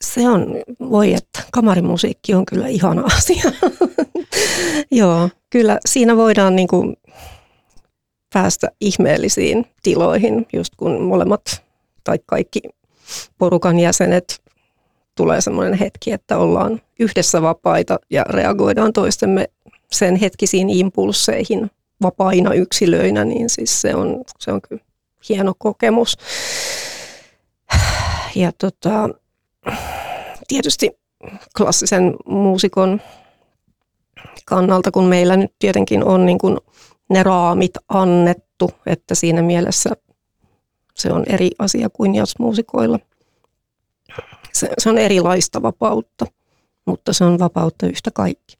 Se 0.00 0.28
on, 0.28 0.46
voi 0.90 1.14
että, 1.14 1.42
kamarimusiikki 1.52 2.34
on 2.34 2.46
kyllä 2.46 2.68
ihana 2.68 3.02
asia. 3.16 3.52
Joo, 4.90 5.28
kyllä 5.50 5.78
siinä 5.86 6.16
voidaan 6.16 6.56
niin 6.56 6.68
kuin 6.68 6.96
päästä 8.36 8.68
ihmeellisiin 8.80 9.66
tiloihin, 9.82 10.46
just 10.52 10.74
kun 10.76 11.02
molemmat 11.02 11.62
tai 12.04 12.18
kaikki 12.26 12.60
porukan 13.38 13.78
jäsenet 13.78 14.42
tulee 15.14 15.40
semmoinen 15.40 15.74
hetki, 15.74 16.12
että 16.12 16.38
ollaan 16.38 16.80
yhdessä 16.98 17.42
vapaita 17.42 17.98
ja 18.10 18.24
reagoidaan 18.28 18.92
toistemme 18.92 19.48
sen 19.92 20.16
hetkisiin 20.16 20.70
impulseihin 20.70 21.70
vapaina 22.02 22.54
yksilöinä, 22.54 23.24
niin 23.24 23.50
siis 23.50 23.80
se 23.80 23.94
on, 23.94 24.24
se 24.38 24.52
on 24.52 24.60
kyllä 24.68 24.82
hieno 25.28 25.52
kokemus. 25.58 26.18
Ja 28.34 28.52
tota, 28.58 29.08
tietysti 30.48 30.90
klassisen 31.56 32.14
muusikon 32.26 33.00
kannalta, 34.46 34.90
kun 34.90 35.04
meillä 35.04 35.36
nyt 35.36 35.52
tietenkin 35.58 36.04
on 36.04 36.26
niin 36.26 36.38
kuin 36.38 36.58
ne 37.10 37.22
raamit 37.22 37.72
annettu, 37.88 38.70
että 38.86 39.14
siinä 39.14 39.42
mielessä 39.42 39.90
se 40.94 41.12
on 41.12 41.24
eri 41.26 41.50
asia 41.58 41.90
kuin 41.90 42.14
jazzmuusikoilla. 42.14 42.98
Se, 44.52 44.68
se 44.78 44.88
on 44.88 44.98
erilaista 44.98 45.62
vapautta, 45.62 46.26
mutta 46.86 47.12
se 47.12 47.24
on 47.24 47.38
vapautta 47.38 47.86
yhtä 47.86 48.10
kaikki. 48.10 48.56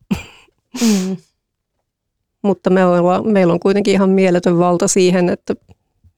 Mm. 0.80 1.16
mutta 2.42 2.70
me 2.70 2.84
ollaan, 2.84 3.28
meillä 3.28 3.52
on 3.52 3.60
kuitenkin 3.60 3.94
ihan 3.94 4.10
mieletön 4.10 4.58
valta 4.58 4.88
siihen, 4.88 5.28
että 5.28 5.54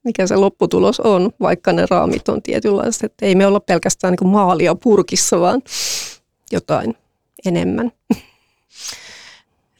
mikä 0.03 0.27
se 0.27 0.35
lopputulos 0.35 0.99
on, 0.99 1.31
vaikka 1.39 1.73
ne 1.73 1.85
raamit 1.89 2.29
on 2.29 2.41
tietynlaiset. 2.41 3.03
Että 3.03 3.25
ei 3.25 3.35
me 3.35 3.47
olla 3.47 3.59
pelkästään 3.59 4.15
niin 4.21 4.31
maalia 4.31 4.75
purkissa, 4.75 5.39
vaan 5.39 5.61
jotain 6.51 6.95
enemmän 7.45 7.91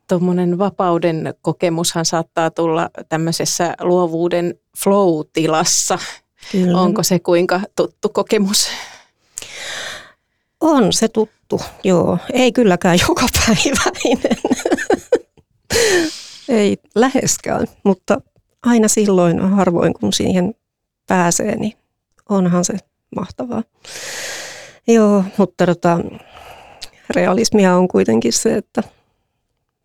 tuommoinen 0.09 0.57
vapauden 0.57 1.33
kokemushan 1.41 2.05
saattaa 2.05 2.51
tulla 2.51 2.89
tämmöisessä 3.09 3.75
luovuuden 3.81 4.55
flow-tilassa. 4.77 5.99
Kyllä. 6.51 6.81
Onko 6.81 7.03
se 7.03 7.19
kuinka 7.19 7.61
tuttu 7.75 8.09
kokemus? 8.09 8.67
On 10.61 10.93
se 10.93 11.07
tuttu, 11.07 11.61
joo. 11.83 12.17
Ei 12.33 12.51
kylläkään 12.51 12.97
joka 13.09 13.25
päiväinen. 13.45 14.37
Ei 16.49 16.77
läheskään, 16.95 17.67
mutta 17.83 18.21
aina 18.63 18.87
silloin 18.87 19.39
harvoin 19.39 19.93
kun 19.93 20.13
siihen 20.13 20.53
pääsee, 21.07 21.55
niin 21.55 21.73
onhan 22.29 22.65
se 22.65 22.73
mahtavaa. 23.15 23.63
Joo, 24.87 25.23
mutta 25.37 25.65
tota, 25.65 25.99
realismia 27.09 27.75
on 27.75 27.87
kuitenkin 27.87 28.33
se, 28.33 28.55
että– 28.55 28.83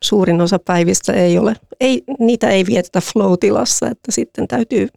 suurin 0.05 0.41
osa 0.41 0.59
päivistä 0.59 1.13
ei 1.13 1.39
ole, 1.39 1.57
ei, 1.81 2.05
niitä 2.19 2.51
ei 2.51 2.67
vietetä 2.67 3.01
flow-tilassa, 3.01 3.91
että 3.91 4.13
sitten 4.13 4.49
täytyy 4.49 4.89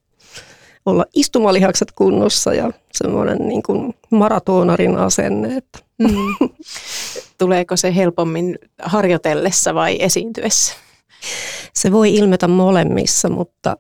olla 0.86 1.06
istumalihakset 1.13 1.91
kunnossa 1.91 2.54
ja 2.54 2.72
semmoinen 2.91 3.38
niin 3.38 3.63
kuin 3.63 3.93
maratonarin 4.12 4.98
asenne. 4.98 5.58
Että. 5.58 5.80
Mm. 5.98 6.50
Tuleeko 7.38 7.78
se 7.78 7.96
helpommin 7.96 8.60
harjoitellessa 8.82 9.74
vai 9.74 9.98
esiintyessä? 10.00 10.76
Se 11.74 11.91
voi 11.91 12.13
ilmetä 12.13 12.48
molemmissa, 12.48 13.30
mutta, 13.30 13.78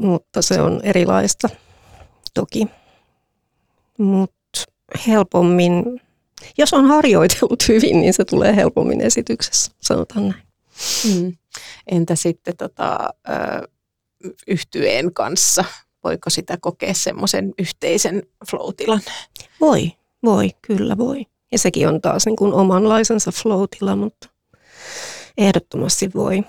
mutta 0.00 0.42
se 0.42 0.60
on 0.60 0.80
erilaista 0.82 1.48
toki. 2.34 2.66
Mutta 3.98 4.64
helpommin, 5.06 6.00
jos 6.58 6.72
on 6.72 6.84
harjoitellut 6.86 7.68
hyvin, 7.68 8.00
niin 8.00 8.14
se 8.14 8.24
tulee 8.24 8.56
helpommin 8.56 9.00
esityksessä, 9.00 9.72
sanotaan 9.80 10.28
näin. 10.28 10.45
Mm. 11.14 11.36
Entä 11.86 12.14
sitten 12.14 12.56
tota, 12.56 12.98
ö, 13.28 13.68
yhtyeen 14.46 15.14
kanssa? 15.14 15.64
Voiko 16.04 16.30
sitä 16.30 16.56
kokea 16.60 16.94
semmoisen 16.94 17.54
yhteisen 17.58 18.22
flow-tilan? 18.50 19.00
Voi, 19.60 19.92
voi, 20.22 20.50
kyllä 20.62 20.98
voi. 20.98 21.26
Ja 21.52 21.58
sekin 21.58 21.88
on 21.88 22.00
taas 22.00 22.26
niin 22.26 22.36
kuin 22.36 22.52
omanlaisensa 22.52 23.30
flow-tila, 23.30 23.96
mutta 23.96 24.28
ehdottomasti 25.38 26.10
voi. 26.14 26.44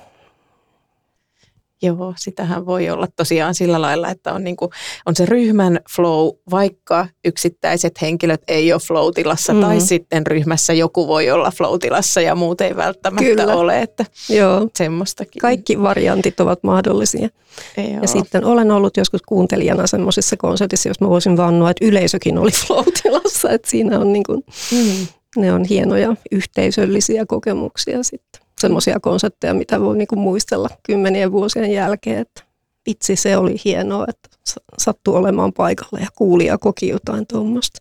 Joo, 1.81 2.13
sitähän 2.17 2.65
voi 2.65 2.89
olla 2.89 3.07
tosiaan 3.15 3.55
sillä 3.55 3.81
lailla, 3.81 4.09
että 4.09 4.33
on, 4.33 4.43
niin 4.43 4.55
kuin, 4.55 4.71
on 5.05 5.15
se 5.15 5.25
ryhmän 5.25 5.79
flow, 5.95 6.29
vaikka 6.51 7.07
yksittäiset 7.25 8.01
henkilöt 8.01 8.41
ei 8.47 8.73
ole 8.73 8.81
flow-tilassa, 8.87 9.53
mm. 9.53 9.61
tai 9.61 9.81
sitten 9.81 10.27
ryhmässä 10.27 10.73
joku 10.73 11.07
voi 11.07 11.31
olla 11.31 11.51
flow-tilassa 11.51 12.21
ja 12.21 12.35
muut 12.35 12.61
ei 12.61 12.75
välttämättä 12.75 13.25
Kyllä. 13.25 13.55
ole. 13.55 13.81
Että 13.81 14.05
Joo. 14.29 14.67
Semmoistakin. 14.77 15.39
Kaikki 15.39 15.81
variantit 15.81 16.39
ovat 16.39 16.63
mahdollisia. 16.63 17.29
Joo. 17.77 18.01
Ja 18.01 18.07
sitten 18.07 18.45
olen 18.45 18.71
ollut 18.71 18.97
joskus 18.97 19.21
kuuntelijana 19.21 19.87
semmoisessa 19.87 20.37
konsertissa, 20.37 20.89
jos 20.89 21.01
mä 21.01 21.09
voisin 21.09 21.37
vannoa, 21.37 21.69
että 21.69 21.85
yleisökin 21.85 22.37
oli 22.37 22.51
flow-tilassa, 22.67 23.49
että 23.49 23.69
siinä 23.69 23.99
on 23.99 24.13
niin 24.13 24.23
kuin, 24.23 24.43
mm. 24.71 25.07
ne 25.37 25.53
on 25.53 25.65
hienoja 25.65 26.15
yhteisöllisiä 26.31 27.25
kokemuksia 27.25 28.03
sitten 28.03 28.46
semmoisia 28.59 28.99
konsepteja, 28.99 29.53
mitä 29.53 29.81
voi 29.81 29.97
niinku 29.97 30.15
muistella 30.15 30.69
kymmenien 30.83 31.31
vuosien 31.31 31.71
jälkeen, 31.71 32.19
että 32.19 32.43
vitsi 32.89 33.15
se 33.15 33.37
oli 33.37 33.55
hienoa, 33.65 34.05
että 34.09 34.29
sattui 34.77 35.15
olemaan 35.15 35.53
paikalla 35.53 35.99
ja 35.99 36.07
kuuli 36.15 36.45
ja 36.45 36.57
koki 36.57 36.87
jotain 36.87 37.27
tuommoista. 37.27 37.79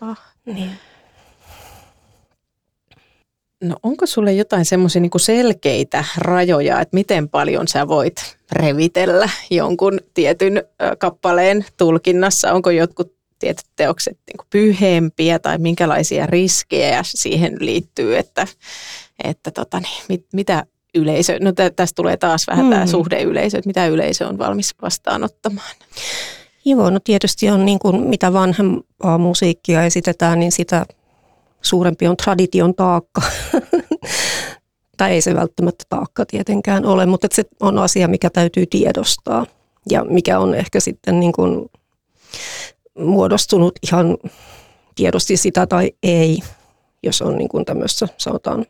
Ah. 0.00 0.20
Niin. 0.46 0.70
No 3.64 3.76
onko 3.82 4.06
sulle 4.06 4.32
jotain 4.32 4.64
semmoisia 4.64 5.02
niinku 5.02 5.18
selkeitä 5.18 6.04
rajoja, 6.16 6.80
että 6.80 6.94
miten 6.94 7.28
paljon 7.28 7.68
sä 7.68 7.88
voit 7.88 8.36
revitellä 8.52 9.28
jonkun 9.50 10.00
tietyn 10.14 10.62
kappaleen 10.98 11.64
tulkinnassa? 11.76 12.52
Onko 12.52 12.70
jotkut 12.70 13.17
tietyt 13.38 13.66
teokset 13.76 14.18
niinku 14.26 14.44
pyhempiä 14.50 15.38
tai 15.38 15.58
minkälaisia 15.58 16.26
riskejä 16.26 17.00
siihen 17.04 17.56
liittyy, 17.60 18.16
että 18.16 18.46
että 19.24 19.50
tota, 19.50 19.80
niin, 19.80 20.04
mit, 20.08 20.26
mitä 20.32 20.64
yleisö, 20.94 21.38
no 21.40 21.52
tä, 21.52 21.70
tästä 21.70 21.96
tulee 21.96 22.16
taas 22.16 22.46
vähän 22.46 22.64
mm. 22.64 22.70
tämä 22.70 22.86
suhdeyleisö, 22.86 23.58
että 23.58 23.68
mitä 23.68 23.86
yleisö 23.86 24.28
on 24.28 24.38
valmis 24.38 24.74
vastaanottamaan. 24.82 25.76
Joo, 26.64 26.90
no 26.90 26.98
tietysti 27.04 27.50
on 27.50 27.64
niin 27.64 27.78
kuin, 27.78 28.02
mitä 28.02 28.32
vanhempaa 28.32 29.18
musiikkia 29.18 29.82
esitetään, 29.82 30.40
niin 30.40 30.52
sitä 30.52 30.86
suurempi 31.62 32.06
on 32.06 32.16
tradition 32.16 32.74
taakka. 32.74 33.22
tai 34.98 35.10
ei 35.10 35.20
se 35.20 35.34
välttämättä 35.34 35.84
taakka 35.88 36.26
tietenkään 36.26 36.86
ole, 36.86 37.06
mutta 37.06 37.28
se 37.32 37.44
on 37.60 37.78
asia, 37.78 38.08
mikä 38.08 38.30
täytyy 38.30 38.66
tiedostaa 38.66 39.46
ja 39.90 40.04
mikä 40.04 40.38
on 40.38 40.54
ehkä 40.54 40.80
sitten 40.80 41.20
niin 41.20 41.32
kuin 41.32 41.68
muodostunut 42.98 43.78
ihan 43.82 44.16
tiedosti 44.94 45.36
sitä 45.36 45.66
tai 45.66 45.92
ei, 46.02 46.38
jos 47.02 47.22
on 47.22 47.38
niin 47.38 47.64
tämmöistä, 47.66 48.08
sanotaan 48.16 48.66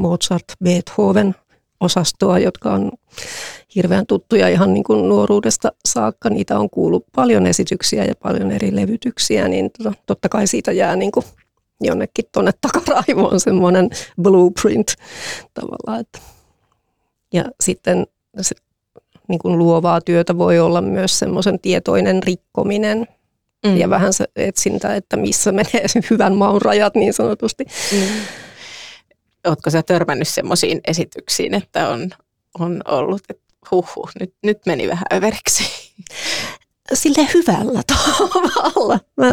Mozart, 0.00 0.44
Beethoven 0.64 1.34
osastoa, 1.80 2.38
jotka 2.38 2.72
on 2.72 2.92
hirveän 3.74 4.06
tuttuja 4.06 4.48
ihan 4.48 4.74
niin 4.74 4.84
kuin 4.84 5.08
nuoruudesta 5.08 5.72
saakka. 5.88 6.30
Niitä 6.30 6.58
on 6.58 6.70
kuullut 6.70 7.04
paljon 7.14 7.46
esityksiä 7.46 8.04
ja 8.04 8.14
paljon 8.22 8.50
eri 8.50 8.76
levytyksiä, 8.76 9.48
niin 9.48 9.70
tota, 9.78 9.92
totta 10.06 10.28
kai 10.28 10.46
siitä 10.46 10.72
jää 10.72 10.96
niin 10.96 11.12
kuin 11.12 11.26
jonnekin 11.80 12.24
tuonne 12.32 12.52
takaraivoon 12.60 13.40
semmoinen 13.40 13.90
blueprint 14.22 14.94
tavallaan. 15.54 16.00
Että. 16.00 16.18
Ja 17.32 17.44
sitten 17.60 18.06
se, 18.40 18.54
niin 19.28 19.38
kuin 19.38 19.58
luovaa 19.58 20.00
työtä 20.00 20.38
voi 20.38 20.58
olla 20.58 20.80
myös 20.80 21.18
semmoisen 21.18 21.60
tietoinen 21.60 22.22
rikkominen 22.22 23.06
mm. 23.66 23.76
ja 23.76 23.90
vähän 23.90 24.12
se 24.12 24.24
etsintä, 24.36 24.94
että 24.96 25.16
missä 25.16 25.52
menee 25.52 25.86
hyvän 26.10 26.34
maun 26.34 26.62
rajat 26.62 26.94
niin 26.94 27.12
sanotusti. 27.12 27.64
Mm. 27.92 28.06
Oletko 29.46 29.70
sä 29.70 29.82
törmännyt 29.82 30.28
semmoisiin 30.28 30.80
esityksiin, 30.86 31.54
että 31.54 31.88
on, 31.88 32.10
on 32.58 32.82
ollut, 32.88 33.22
että 33.28 33.50
huhhuh, 33.70 34.10
nyt, 34.20 34.34
nyt 34.42 34.58
meni 34.66 34.88
vähän 34.88 35.06
överiksi? 35.12 35.64
Sille 36.94 37.28
hyvällä 37.34 37.82
tavalla. 37.86 39.00
Mä, 39.16 39.26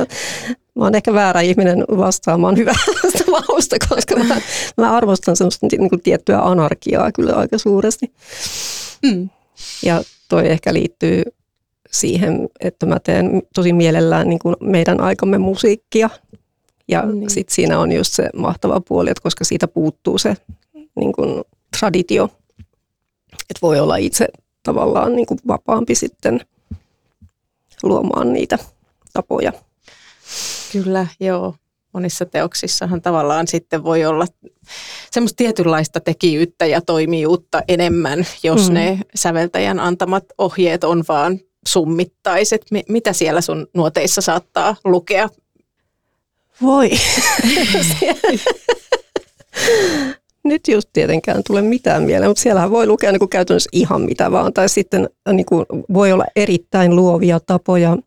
mä 0.75 0.83
oon 0.83 0.95
ehkä 0.95 1.13
väärä 1.13 1.41
ihminen 1.41 1.83
vastaamaan 1.97 2.57
hyvästä 2.57 3.31
mausta, 3.31 3.75
koska 3.89 4.15
mä, 4.15 4.41
mä 4.77 4.95
arvostan 4.95 5.35
semmoista 5.35 5.67
niin 5.71 5.89
kuin 5.89 6.01
tiettyä 6.01 6.39
anarkiaa 6.39 7.11
kyllä 7.11 7.33
aika 7.33 7.57
suuresti. 7.57 8.13
Mm. 9.03 9.29
Ja 9.85 10.03
toi 10.29 10.47
ehkä 10.47 10.73
liittyy 10.73 11.23
siihen, 11.91 12.49
että 12.59 12.85
mä 12.85 12.99
teen 12.99 13.41
tosi 13.55 13.73
mielellään 13.73 14.29
niin 14.29 14.39
kuin 14.39 14.55
meidän 14.61 15.01
aikamme 15.01 15.37
musiikkia. 15.37 16.09
Ja 16.87 17.05
niin. 17.05 17.29
sitten 17.29 17.55
siinä 17.55 17.79
on 17.79 17.91
just 17.91 18.13
se 18.13 18.29
mahtava 18.35 18.81
puoli, 18.87 19.09
että 19.09 19.23
koska 19.23 19.43
siitä 19.43 19.67
puuttuu 19.67 20.17
se 20.17 20.35
niin 20.95 21.13
kuin 21.13 21.43
traditio, 21.79 22.29
että 23.33 23.61
voi 23.61 23.79
olla 23.79 23.95
itse 23.95 24.27
tavallaan 24.63 25.15
niin 25.15 25.25
kuin 25.25 25.39
vapaampi 25.47 25.95
sitten 25.95 26.41
luomaan 27.83 28.33
niitä 28.33 28.57
tapoja. 29.13 29.53
Kyllä, 30.71 31.07
joo. 31.19 31.55
Monissa 31.93 32.25
teoksissahan 32.25 33.01
tavallaan 33.01 33.47
sitten 33.47 33.83
voi 33.83 34.05
olla 34.05 34.25
semmoista 35.11 35.35
tietynlaista 35.37 35.99
tekijyyttä 35.99 36.65
ja 36.65 36.81
toimijuutta 36.81 37.61
enemmän, 37.67 38.25
jos 38.43 38.69
mm. 38.69 38.73
ne 38.73 38.99
säveltäjän 39.15 39.79
antamat 39.79 40.23
ohjeet 40.37 40.83
on 40.83 41.03
vaan 41.07 41.39
summittaiset. 41.67 42.65
Mitä 42.89 43.13
siellä 43.13 43.41
sun 43.41 43.67
nuoteissa 43.73 44.21
saattaa 44.21 44.75
lukea? 44.83 45.29
Voi. 46.61 46.89
Nyt 50.43 50.67
just 50.67 50.89
tietenkään 50.93 51.41
tule 51.47 51.61
mitään 51.61 52.03
mieleen, 52.03 52.29
mutta 52.29 52.43
siellähän 52.43 52.71
voi 52.71 52.87
lukea 52.87 53.11
niin 53.11 53.19
kuin 53.19 53.29
käytännössä 53.29 53.69
ihan 53.73 54.01
mitä 54.01 54.31
vaan. 54.31 54.53
Tai 54.53 54.69
sitten 54.69 55.09
niin 55.31 55.45
kuin, 55.45 55.65
voi 55.93 56.11
olla 56.11 56.25
erittäin 56.35 56.95
luovia 56.95 57.39
tapoja, 57.39 57.97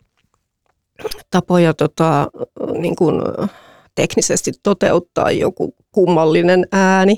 tapoja 1.31 1.75
tota, 1.75 2.31
niin 2.79 2.97
kuin, 2.97 3.23
teknisesti 3.95 4.53
toteuttaa 4.63 5.31
joku 5.31 5.75
kummallinen 5.93 6.67
ääni. 6.73 7.17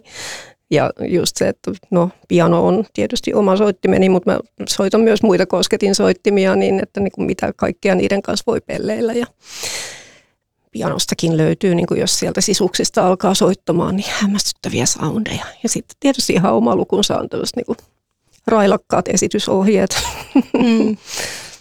Ja 0.72 0.90
just 1.08 1.36
se, 1.36 1.48
että 1.48 1.70
no 1.90 2.10
piano 2.28 2.66
on 2.66 2.84
tietysti 2.92 3.34
oma 3.34 3.56
soittimeni, 3.56 4.08
mutta 4.08 4.30
mä 4.32 4.40
soitan 4.68 5.00
myös 5.00 5.22
muita 5.22 5.46
kosketin 5.46 5.94
soittimia 5.94 6.56
niin, 6.56 6.80
että 6.82 7.00
niin 7.00 7.12
kuin 7.12 7.26
mitä 7.26 7.52
kaikkea 7.56 7.94
niiden 7.94 8.22
kanssa 8.22 8.44
voi 8.46 8.60
pelleillä. 8.60 9.12
Ja 9.12 9.26
pianostakin 10.70 11.36
löytyy, 11.36 11.74
niin 11.74 11.86
kuin 11.86 12.00
jos 12.00 12.18
sieltä 12.18 12.40
sisuksista 12.40 13.06
alkaa 13.06 13.34
soittamaan, 13.34 13.96
niin 13.96 14.10
hämmästyttäviä 14.10 14.86
soundeja. 14.86 15.44
Ja 15.62 15.68
sitten 15.68 15.96
tietysti 16.00 16.32
ihan 16.32 16.54
oma 16.54 16.76
lukunsa 16.76 17.18
on 17.18 17.28
niin 17.56 17.66
kuin 17.66 17.78
railakkaat 18.46 19.08
esitysohjeet. 19.08 20.02
Mm. 20.34 20.96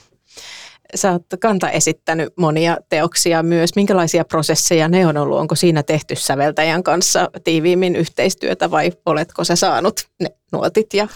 Sä 0.96 1.12
oot 1.12 1.24
kanta 1.40 1.70
esittänyt 1.70 2.34
monia 2.38 2.78
teoksia 2.90 3.44
myös. 3.44 3.76
Minkälaisia 3.76 4.26
prosesseja 4.26 4.88
ne 4.88 5.08
on 5.08 5.18
ollut? 5.18 5.40
Onko 5.40 5.56
siinä 5.56 5.84
tehty 5.84 6.16
säveltäjän 6.16 6.84
kanssa 6.84 7.30
tiiviimmin 7.44 7.96
yhteistyötä 7.96 8.72
vai 8.72 8.92
oletko 9.06 9.44
sä 9.44 9.56
saanut 9.56 10.08
ne 10.20 10.28
nuotit? 10.52 10.94
Ja... 10.94 11.08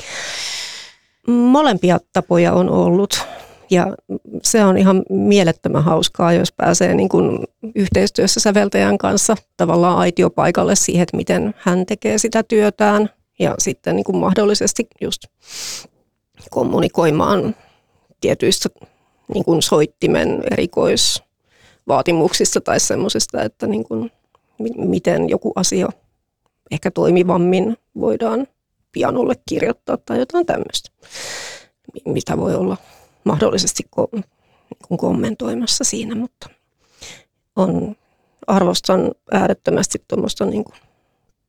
Molempia 1.28 2.00
tapoja 2.14 2.54
on 2.54 2.70
ollut. 2.70 3.26
Ja 3.70 3.96
se 4.44 4.64
on 4.64 4.78
ihan 4.78 5.04
mielettömän 5.10 5.84
hauskaa, 5.84 6.34
jos 6.34 6.52
pääsee 6.52 6.94
niin 6.94 7.10
kuin 7.10 7.40
yhteistyössä 7.76 8.40
säveltäjän 8.40 8.98
kanssa 8.98 9.36
tavallaan 9.58 9.98
aitiopaikalle 9.98 10.76
siihen, 10.76 11.04
että 11.04 11.18
miten 11.18 11.54
hän 11.58 11.86
tekee 11.86 12.18
sitä 12.18 12.44
työtään 12.44 13.10
ja 13.40 13.56
sitten 13.60 13.96
niin 13.96 14.04
kuin 14.04 14.18
mahdollisesti 14.18 14.88
just 15.02 15.22
kommunikoimaan 16.50 17.56
tietyistä 18.22 18.70
niin 19.34 19.46
kuin 19.46 19.62
soittimen 19.62 20.44
erikoisvaatimuksista 20.52 22.62
tai 22.62 22.80
semmoisesta, 22.80 23.42
että 23.42 23.68
niin 23.68 23.84
kuin, 23.84 24.12
miten 24.78 25.30
joku 25.30 25.52
asia 25.56 25.90
ehkä 26.72 26.92
toimivammin 26.92 27.78
voidaan 28.00 28.48
pianolle 28.92 29.34
kirjoittaa 29.50 29.98
tai 29.98 30.20
jotain 30.20 30.46
tämmöistä, 30.46 30.90
mitä 32.06 32.38
voi 32.38 32.56
olla 32.56 32.78
mahdollisesti 33.24 33.84
ko- 34.00 34.22
niin 34.90 34.98
kommentoimassa 34.98 35.84
siinä, 35.84 36.16
mutta 36.16 36.50
on, 37.56 37.96
arvostan 38.48 39.12
äärettömästi 39.32 40.04
tuommoista 40.08 40.46
niin 40.46 40.66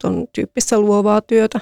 tuon 0.00 0.28
tyyppistä 0.32 0.80
luovaa 0.80 1.20
työtä. 1.20 1.60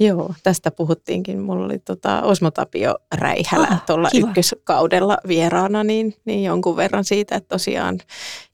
Joo, 0.00 0.34
tästä 0.42 0.70
puhuttiinkin. 0.70 1.40
Mulla 1.40 1.64
oli 1.64 1.78
tota 1.78 2.22
Osmo 2.22 2.50
Tapio 2.50 2.94
Räihälä 3.14 3.68
ah, 3.70 3.82
tuolla 3.86 4.08
ykköskaudella 4.14 5.18
vieraana, 5.28 5.84
niin, 5.84 6.14
niin 6.24 6.44
jonkun 6.44 6.76
verran 6.76 7.04
siitä, 7.04 7.36
että 7.36 7.48
tosiaan 7.48 7.98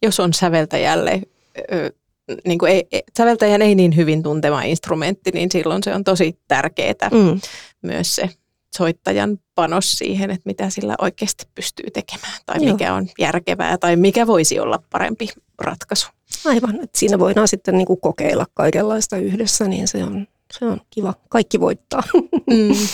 jos 0.02 0.20
on 0.20 0.34
säveltäjälle, 0.34 1.22
ö, 1.72 1.92
niin 2.46 2.58
kuin 2.58 2.72
ei, 2.72 3.04
säveltäjän 3.18 3.62
ei 3.62 3.74
niin 3.74 3.96
hyvin 3.96 4.22
tuntema 4.22 4.62
instrumentti, 4.62 5.30
niin 5.30 5.50
silloin 5.52 5.82
se 5.82 5.94
on 5.94 6.04
tosi 6.04 6.38
tärkeää 6.48 7.10
mm. 7.12 7.40
myös 7.82 8.14
se 8.14 8.30
soittajan 8.76 9.38
panos 9.54 9.92
siihen, 9.92 10.30
että 10.30 10.42
mitä 10.44 10.70
sillä 10.70 10.94
oikeasti 10.98 11.44
pystyy 11.54 11.90
tekemään 11.90 12.38
tai 12.46 12.56
Joo. 12.60 12.72
mikä 12.72 12.94
on 12.94 13.08
järkevää 13.18 13.78
tai 13.78 13.96
mikä 13.96 14.26
voisi 14.26 14.60
olla 14.60 14.82
parempi 14.90 15.28
ratkaisu. 15.58 16.08
Aivan, 16.44 16.74
että 16.74 16.98
siinä 16.98 17.18
voidaan 17.18 17.48
sitten 17.48 17.74
niin 17.74 17.86
kuin 17.86 18.00
kokeilla 18.00 18.46
kaikenlaista 18.54 19.16
yhdessä, 19.16 19.68
niin 19.68 19.88
se 19.88 20.04
on, 20.04 20.26
se 20.52 20.64
on 20.64 20.80
kiva. 20.90 21.14
Kaikki 21.28 21.60
voittaa. 21.60 22.02
Mm. 22.50 22.76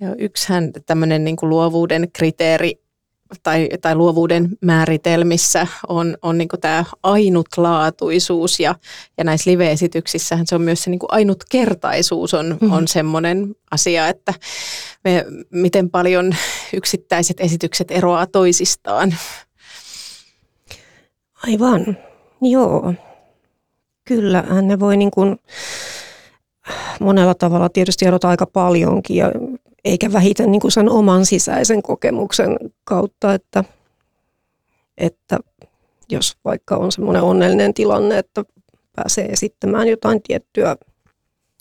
Ja 0.00 0.14
yksihän 0.18 0.72
tämmöinen 0.86 1.24
niin 1.24 1.36
kuin 1.36 1.50
luovuuden 1.50 2.08
kriteeri 2.12 2.84
tai, 3.42 3.68
tai 3.82 3.94
luovuuden 3.94 4.48
määritelmissä 4.60 5.66
on, 5.88 6.16
on 6.22 6.38
niin 6.38 6.48
tämä 6.60 6.84
ainutlaatuisuus 7.02 8.60
ja, 8.60 8.74
ja 9.18 9.24
näissä 9.24 9.50
live-esityksissähän 9.50 10.46
se 10.46 10.54
on 10.54 10.62
myös 10.62 10.82
se 10.82 10.90
niin 10.90 11.00
ainutkertaisuus 11.08 12.34
on, 12.34 12.46
mm-hmm. 12.46 12.72
on 12.72 12.88
semmoinen 12.88 13.54
asia, 13.70 14.08
että 14.08 14.34
me, 15.04 15.24
miten 15.50 15.90
paljon 15.90 16.34
yksittäiset 16.72 17.40
esitykset 17.40 17.90
eroaa 17.90 18.26
toisistaan. 18.26 19.16
Aivan, 21.46 21.98
joo. 22.42 22.94
Kyllä, 24.04 24.44
ne 24.62 24.80
voi 24.80 24.96
niin 24.96 25.10
kuin 25.10 25.36
monella 27.00 27.34
tavalla 27.34 27.68
tietysti 27.68 28.06
erota 28.06 28.28
aika 28.28 28.46
paljonkin 28.46 29.16
ja 29.16 29.32
eikä 29.84 30.12
vähiten 30.12 30.52
niin 30.52 30.60
kuin 30.60 30.72
sen 30.72 30.90
oman 30.90 31.26
sisäisen 31.26 31.82
kokemuksen 31.82 32.56
kautta, 32.84 33.34
että, 33.34 33.64
että 34.98 35.38
jos 36.10 36.36
vaikka 36.44 36.76
on 36.76 36.92
semmoinen 36.92 37.22
onnellinen 37.22 37.74
tilanne, 37.74 38.18
että 38.18 38.44
pääsee 38.96 39.24
esittämään 39.24 39.88
jotain 39.88 40.22
tiettyä 40.22 40.76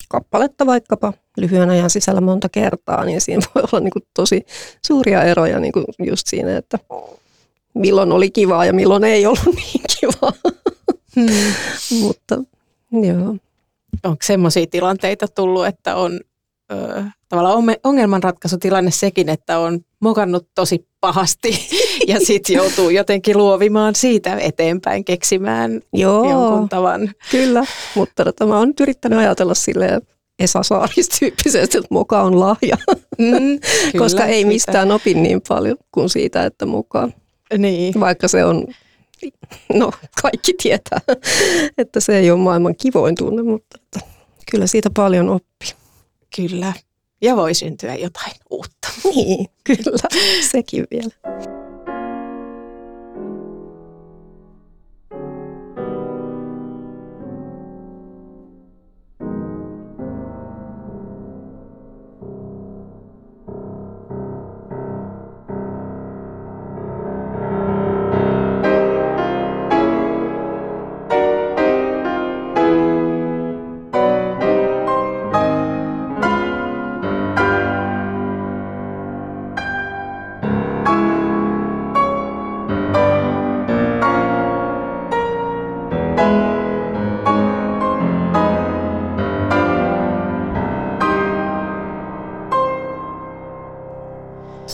kappaletta 0.10 0.66
vaikkapa 0.66 1.14
lyhyen 1.38 1.70
ajan 1.70 1.90
sisällä 1.90 2.22
monta 2.22 2.50
kertaa, 2.50 3.06
niin 3.06 3.22
siinä 3.22 3.48
voi 3.56 3.64
olla 3.72 3.80
niin 3.84 3.92
kuin 3.92 4.04
tosi 4.14 4.46
suuria 4.86 5.24
eroja 5.24 5.60
niin 5.60 5.74
kuin 5.74 5.86
just 6.00 6.28
siinä, 6.28 6.58
että 6.58 6.80
milloin 7.74 8.12
oli 8.12 8.32
kivaa 8.32 8.66
ja 8.66 8.74
milloin 8.74 9.04
ei 9.04 9.26
ollut 9.26 9.56
niin 9.56 9.84
kivaa. 10.00 10.34
Hmm. 11.16 11.54
Mutta 12.02 12.44
joo. 12.92 13.36
Onko 14.04 14.18
semmoisia 14.24 14.66
tilanteita 14.72 15.28
tullut, 15.28 15.66
että 15.66 15.96
on 15.96 16.20
ö, 16.72 17.04
tavallaan 17.30 17.64
ongelmanratkaisutilanne 17.84 18.92
sekin, 18.92 19.30
että 19.30 19.60
on 19.60 19.80
mokannut 20.00 20.48
tosi 20.56 20.88
pahasti 21.00 21.68
ja 22.08 22.20
sitten 22.20 22.56
joutuu 22.56 22.90
jotenkin 22.90 23.38
luovimaan 23.38 23.96
siitä 23.96 24.38
eteenpäin, 24.38 25.06
keksimään 25.06 25.82
Joo, 25.94 26.30
jonkun 26.30 26.70
tavan. 26.70 27.12
Kyllä, 27.32 27.66
mutta 27.96 28.24
tota, 28.24 28.46
mä 28.46 28.58
oon 28.58 28.68
nyt 28.68 28.80
yrittänyt 28.80 29.20
ajatella 29.20 29.54
silleen 29.54 30.02
Esa 30.40 30.64
Saaris 30.64 31.10
tyyppisesti, 31.10 31.78
että 31.78 31.88
moka 31.90 32.22
on 32.22 32.40
lahja, 32.40 32.78
mm, 33.18 33.28
kyllä, 33.92 33.98
koska 33.98 34.26
ei 34.26 34.46
mistään 34.46 34.86
sitä. 34.86 34.96
opi 34.96 35.14
niin 35.14 35.42
paljon 35.48 35.78
kuin 35.92 36.10
siitä, 36.10 36.46
että 36.46 36.66
mukaan. 36.66 37.14
Niin. 37.58 38.00
Vaikka 38.00 38.28
se 38.28 38.46
on, 38.46 38.68
no 39.80 39.92
kaikki 40.22 40.54
tietää, 40.62 41.02
että 41.78 42.00
se 42.00 42.18
ei 42.18 42.32
ole 42.32 42.40
maailman 42.40 42.76
kivoin 42.76 43.16
tunne, 43.16 43.44
mutta 43.44 43.80
kyllä 44.52 44.68
siitä 44.68 44.90
paljon 44.90 45.30
oppii. 45.30 45.70
Kyllä, 46.36 46.74
ja 47.22 47.36
voi 47.36 47.54
syntyä 47.54 47.96
jotain 47.96 48.34
uutta. 48.50 48.88
Niin, 49.16 49.48
kyllä, 49.64 50.10
sekin 50.52 50.86
vielä. 50.92 51.53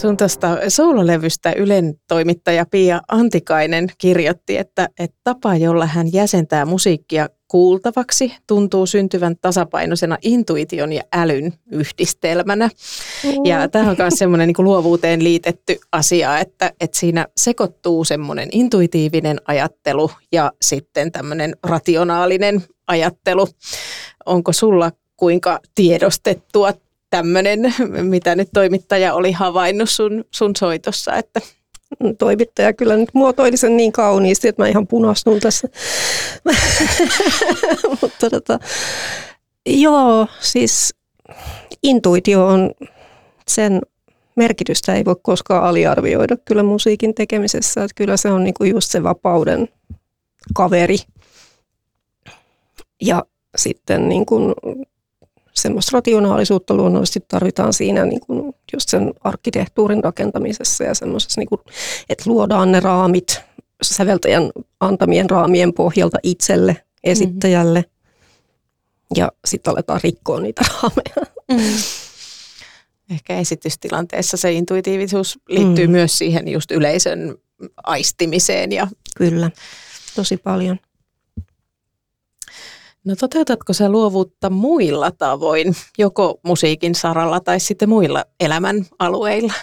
Sun 0.09 0.17
tuosta 0.17 0.57
soololevystä 0.67 1.51
Ylen 1.51 1.95
toimittaja 2.07 2.65
Pia 2.71 3.01
Antikainen 3.07 3.87
kirjoitti, 3.97 4.57
että, 4.57 4.89
että 4.99 5.17
tapa, 5.23 5.55
jolla 5.55 5.85
hän 5.85 6.13
jäsentää 6.13 6.65
musiikkia 6.65 7.29
kuultavaksi, 7.47 8.33
tuntuu 8.47 8.85
syntyvän 8.85 9.35
tasapainoisena 9.41 10.17
intuition 10.21 10.93
ja 10.93 11.01
älyn 11.13 11.53
yhdistelmänä. 11.71 12.69
Ja 13.43 13.67
tämä 13.67 13.89
on 13.89 13.95
myös 13.99 14.13
semmoinen 14.13 14.47
niin 14.47 14.65
luovuuteen 14.65 15.23
liitetty 15.23 15.79
asia, 15.91 16.39
että, 16.39 16.71
että 16.81 16.99
siinä 16.99 17.27
sekoittuu 17.37 18.03
semmoinen 18.03 18.49
intuitiivinen 18.51 19.37
ajattelu 19.47 20.11
ja 20.31 20.51
sitten 20.61 21.11
tämmöinen 21.11 21.55
rationaalinen 21.63 22.63
ajattelu. 22.87 23.47
Onko 24.25 24.53
sulla 24.53 24.91
kuinka 25.17 25.59
tiedostettua 25.75 26.73
tämmöinen, 27.09 27.73
mitä 28.01 28.35
nyt 28.35 28.49
toimittaja 28.53 29.13
oli 29.13 29.31
havainnut 29.31 29.89
sun, 29.89 30.23
sun 30.31 30.55
soitossa, 30.55 31.15
että 31.15 31.41
toimittaja 32.17 32.73
kyllä 32.73 32.97
nyt 32.97 33.09
muotoili 33.13 33.57
sen 33.57 33.77
niin 33.77 33.91
kauniisti, 33.91 34.47
että 34.47 34.61
mä 34.61 34.67
ihan 34.67 34.87
punastun 34.87 35.39
tässä. 35.39 35.67
Mutta 38.01 38.29
tota, 38.29 38.59
joo, 39.65 40.27
siis 40.39 40.95
intuitio 41.83 42.47
on 42.47 42.71
sen 43.47 43.81
merkitystä 44.35 44.95
ei 44.95 45.05
voi 45.05 45.15
koskaan 45.21 45.63
aliarvioida 45.63 46.37
kyllä 46.37 46.63
musiikin 46.63 47.15
tekemisessä. 47.15 47.83
Että 47.83 47.95
kyllä 47.95 48.17
se 48.17 48.29
on 48.31 48.43
niinku 48.43 48.63
just 48.63 48.91
se 48.91 49.03
vapauden 49.03 49.69
kaveri. 50.53 50.97
Ja 53.01 53.25
sitten 53.55 54.09
niin 54.09 54.25
kuin 54.25 54.53
semmoista 55.61 55.89
rationaalisuutta 55.93 56.73
luonnollisesti 56.73 57.19
tarvitaan 57.27 57.73
siinä 57.73 58.05
niin 58.05 58.19
kuin 58.19 58.55
just 58.73 58.89
sen 58.89 59.13
arkkitehtuurin 59.21 60.03
rakentamisessa 60.03 60.83
ja 60.83 60.93
semmoisessa, 60.93 61.41
niin 61.41 61.49
kuin, 61.49 61.61
että 62.09 62.23
luodaan 62.27 62.71
ne 62.71 62.79
raamit 62.79 63.41
säveltäjän 63.81 64.51
antamien 64.79 65.29
raamien 65.29 65.73
pohjalta 65.73 66.17
itselle, 66.23 66.77
esittäjälle 67.03 67.79
mm-hmm. 67.79 69.15
ja 69.15 69.31
sitten 69.45 69.71
aletaan 69.71 69.99
rikkoa 70.03 70.39
niitä 70.39 70.61
raameja. 70.73 71.33
Mm. 71.51 71.81
Ehkä 73.11 73.37
esitystilanteessa 73.37 74.37
se 74.37 74.51
intuitiivisuus 74.51 75.39
liittyy 75.47 75.87
mm. 75.87 75.91
myös 75.91 76.17
siihen 76.17 76.47
just 76.47 76.71
yleisön 76.71 77.35
aistimiseen. 77.83 78.71
Ja... 78.71 78.87
Kyllä, 79.17 79.51
tosi 80.15 80.37
paljon. 80.37 80.79
No 83.05 83.15
toteutatko 83.15 83.73
sä 83.73 83.89
luovuutta 83.89 84.49
muilla 84.49 85.11
tavoin, 85.11 85.75
joko 85.97 86.39
musiikin 86.43 86.95
saralla 86.95 87.39
tai 87.39 87.59
sitten 87.59 87.89
muilla 87.89 88.25
elämän 88.39 88.85
alueilla? 88.99 89.53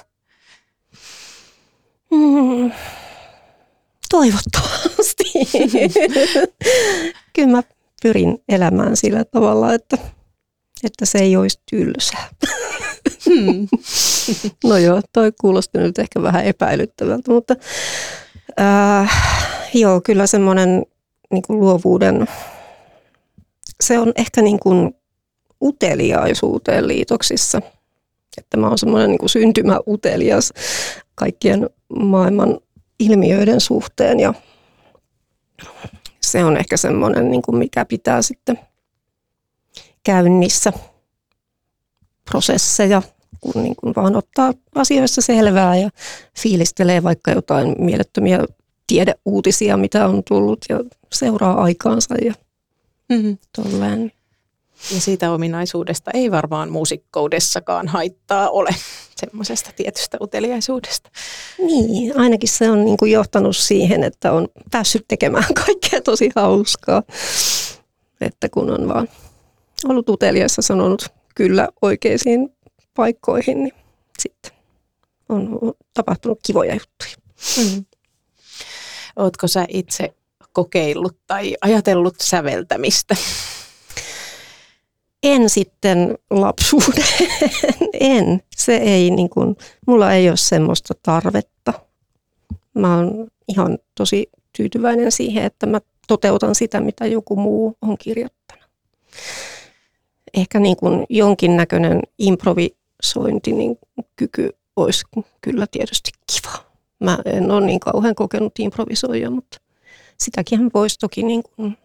Mm, 2.11 2.73
toivottavasti. 4.11 5.25
Kyllä 7.35 7.49
mä 7.49 7.63
pyrin 8.03 8.39
elämään 8.49 8.97
sillä 8.97 9.25
tavalla, 9.25 9.75
että, 9.75 9.99
että 10.85 11.07
se 11.07 11.19
ei 11.19 11.37
olisi 11.37 11.61
tylsää. 11.71 12.29
Hmm. 13.27 13.69
no 14.65 14.77
joo, 14.77 15.01
toi 15.13 15.33
kuulosti 15.41 15.79
nyt 15.79 15.99
ehkä 15.99 16.23
vähän 16.23 16.45
epäilyttävältä, 16.45 17.31
mutta 17.31 17.57
äh, 18.61 19.11
joo, 19.75 20.01
kyllä 20.01 20.27
semmoinen 20.27 20.87
niin 21.33 21.43
luovuuden 21.49 22.27
se 23.87 23.99
on 23.99 24.13
ehkä 24.17 24.43
niin 24.43 24.61
kuin 24.61 24.95
uteliaisuuteen 25.63 26.89
liitoksissa. 26.89 27.61
Että 28.39 28.57
mä 28.57 28.69
oon 28.69 28.79
semmoinen 28.79 29.11
niin 29.11 29.29
syntymäutelias 29.29 30.53
kaikkien 31.15 31.71
maailman 31.99 32.59
ilmiöiden 32.99 33.61
suhteen 33.61 34.21
ja 34.21 34.35
se 36.21 36.45
on 36.45 36.57
ehkä 36.57 36.77
semmoinen, 36.77 37.31
niin 37.31 37.43
kuin 37.43 37.59
mikä 37.59 37.85
pitää 37.85 38.23
sitten 38.23 38.59
käynnissä 40.05 40.73
prosesseja, 42.31 43.03
kun 43.41 43.63
niin 43.63 43.77
kuin 43.77 43.95
vaan 43.97 44.17
ottaa 44.17 44.53
asioissa 44.75 45.23
selvää 45.23 45.77
ja 45.77 45.91
fiilistelee 46.39 47.03
vaikka 47.03 47.31
jotain 47.31 47.75
mielettömiä 47.79 48.45
tiedeuutisia, 48.87 49.77
mitä 49.77 50.09
on 50.09 50.23
tullut 50.29 50.59
ja 50.69 50.81
seuraa 51.13 51.63
aikaansa 51.63 52.15
ja 52.25 52.35
Mm-hmm. 53.09 54.11
Ja 54.95 55.01
siitä 55.01 55.33
ominaisuudesta 55.33 56.11
ei 56.15 56.31
varmaan 56.31 56.71
muusikkoudessakaan 56.71 57.89
haittaa 57.89 58.51
ole, 58.51 58.71
semmoisesta 59.21 59.71
tietystä 59.77 60.19
uteliaisuudesta. 60.21 61.11
Niin, 61.59 62.19
ainakin 62.21 62.49
se 62.49 62.71
on 62.71 62.85
niin 62.85 62.97
kuin 62.97 63.13
johtanut 63.13 63.57
siihen, 63.57 64.05
että 64.05 64.33
on 64.33 64.49
päässyt 64.71 65.05
tekemään 65.09 65.55
kaikkea 65.67 66.01
tosi 66.01 66.31
hauskaa. 66.37 67.03
Että 68.21 68.49
kun 68.49 68.71
on 68.71 68.89
vaan 68.89 69.09
ollut 69.85 70.09
uteliassa 70.09 70.63
sanonut 70.63 71.09
kyllä 71.35 71.69
oikeisiin 71.83 72.49
paikkoihin, 72.95 73.65
niin 73.65 73.75
sitten 74.19 74.53
on 75.29 75.59
tapahtunut 75.95 76.39
kivoja 76.47 76.75
juttuja. 76.75 77.17
Mm. 77.59 77.85
Oletko 79.17 79.49
sä 79.49 79.67
itse 79.69 80.15
kokeillut 80.57 81.17
tai 81.27 81.57
ajatellut 81.61 82.15
säveltämistä? 82.21 83.17
En 85.23 85.51
sitten 85.51 86.19
lapsuuden. 86.31 87.05
en. 88.01 88.43
Se 88.57 88.77
ei, 88.77 89.11
niin 89.11 89.31
kuin, 89.31 89.57
mulla 89.87 90.13
ei 90.13 90.29
ole 90.29 90.37
semmoista 90.37 90.95
tarvetta. 91.03 91.73
Mä 92.75 92.97
oon 92.97 93.29
ihan 93.49 93.79
tosi 93.95 94.31
tyytyväinen 94.57 95.13
siihen, 95.13 95.45
että 95.45 95.67
mä 95.67 95.81
toteutan 96.09 96.55
sitä, 96.55 96.81
mitä 96.81 97.07
joku 97.07 97.37
muu 97.37 97.77
on 97.83 97.99
kirjoittanut. 97.99 98.65
Ehkä 100.35 100.61
niin 100.61 100.77
kuin 100.77 101.07
jonkinnäköinen 101.09 102.03
improvisointi 102.19 103.53
niin 103.53 103.79
kyky 104.17 104.51
olisi 104.77 105.05
kyllä 105.41 105.67
tietysti 105.71 106.11
kiva. 106.33 106.65
Mä 107.01 107.19
en 107.25 107.51
ole 107.51 107.67
niin 107.67 107.81
kauhean 107.81 108.15
kokenut 108.15 108.59
improvisoija, 108.59 109.31
mutta 109.31 109.59
sitäkin 110.19 110.71
voisi 110.75 110.99
toki 110.99 111.23
niin 111.23 111.43
kuin 111.43 111.79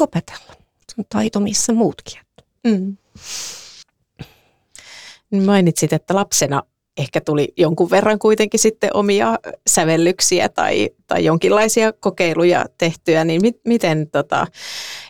opetella. 0.00 0.52
Se 0.88 0.94
on 0.98 1.04
taito 1.08 1.40
missä 1.40 1.72
muutkin. 1.72 2.20
Mm. 2.64 2.96
Mainitsit, 5.44 5.92
että 5.92 6.14
lapsena 6.14 6.62
ehkä 6.96 7.20
tuli 7.20 7.52
jonkun 7.56 7.90
verran 7.90 8.18
kuitenkin 8.18 8.60
sitten 8.60 8.96
omia 8.96 9.38
sävellyksiä 9.66 10.48
tai, 10.48 10.90
tai 11.06 11.24
jonkinlaisia 11.24 11.92
kokeiluja 11.92 12.66
tehtyä, 12.78 13.24
niin 13.24 13.42
mit, 13.42 13.60
miten 13.66 14.10
tota, 14.10 14.46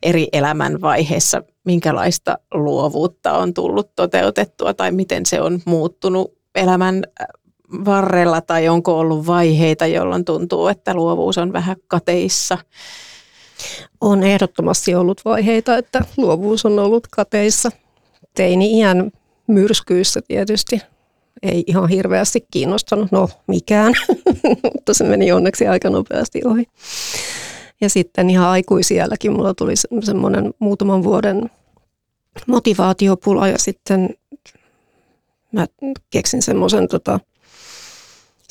eri 0.02 0.28
elämänvaiheissa, 0.32 1.42
minkälaista 1.64 2.38
luovuutta 2.54 3.38
on 3.38 3.54
tullut 3.54 3.94
toteutettua 3.94 4.74
tai 4.74 4.92
miten 4.92 5.26
se 5.26 5.40
on 5.40 5.60
muuttunut 5.64 6.34
elämän 6.54 7.02
varrella 7.84 8.40
tai 8.40 8.68
onko 8.68 8.98
ollut 8.98 9.26
vaiheita, 9.26 9.86
jolloin 9.86 10.24
tuntuu, 10.24 10.68
että 10.68 10.94
luovuus 10.94 11.38
on 11.38 11.52
vähän 11.52 11.76
kateissa? 11.88 12.58
On 14.00 14.22
ehdottomasti 14.22 14.94
ollut 14.94 15.20
vaiheita, 15.24 15.76
että 15.76 16.04
luovuus 16.16 16.66
on 16.66 16.78
ollut 16.78 17.06
kateissa. 17.06 17.70
Teini-iän 18.34 19.10
myrskyissä 19.46 20.20
tietysti 20.28 20.80
ei 21.42 21.64
ihan 21.66 21.88
hirveästi 21.88 22.46
kiinnostanut, 22.50 23.12
no 23.12 23.28
mikään, 23.46 23.92
mutta 24.72 24.94
se 24.94 25.04
meni 25.04 25.32
onneksi 25.32 25.66
aika 25.66 25.90
nopeasti 25.90 26.40
ohi. 26.44 26.64
Ja 27.80 27.88
sitten 27.88 28.30
ihan 28.30 28.48
aikuisielläkin 28.48 29.32
mulla 29.32 29.54
tuli 29.54 29.74
semmoinen 30.02 30.54
muutaman 30.58 31.02
vuoden 31.02 31.50
motivaatiopula 32.46 33.48
ja 33.48 33.58
sitten 33.58 34.10
mä 35.52 35.66
keksin 36.10 36.42
semmoisen 36.42 36.88
tota, 36.88 37.20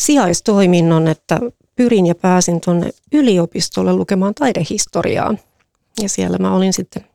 sijaistoiminnon, 0.02 1.08
että 1.08 1.40
pyrin 1.76 2.06
ja 2.06 2.16
pääsin 2.16 2.62
tuonne 2.62 2.90
yliopistolle 3.14 3.94
lukemaan 3.94 4.34
taidehistoriaa. 4.34 5.36
Ja 6.02 6.10
siellä 6.10 6.38
mä 6.38 6.56
olin 6.56 6.74
sitten 6.74 7.06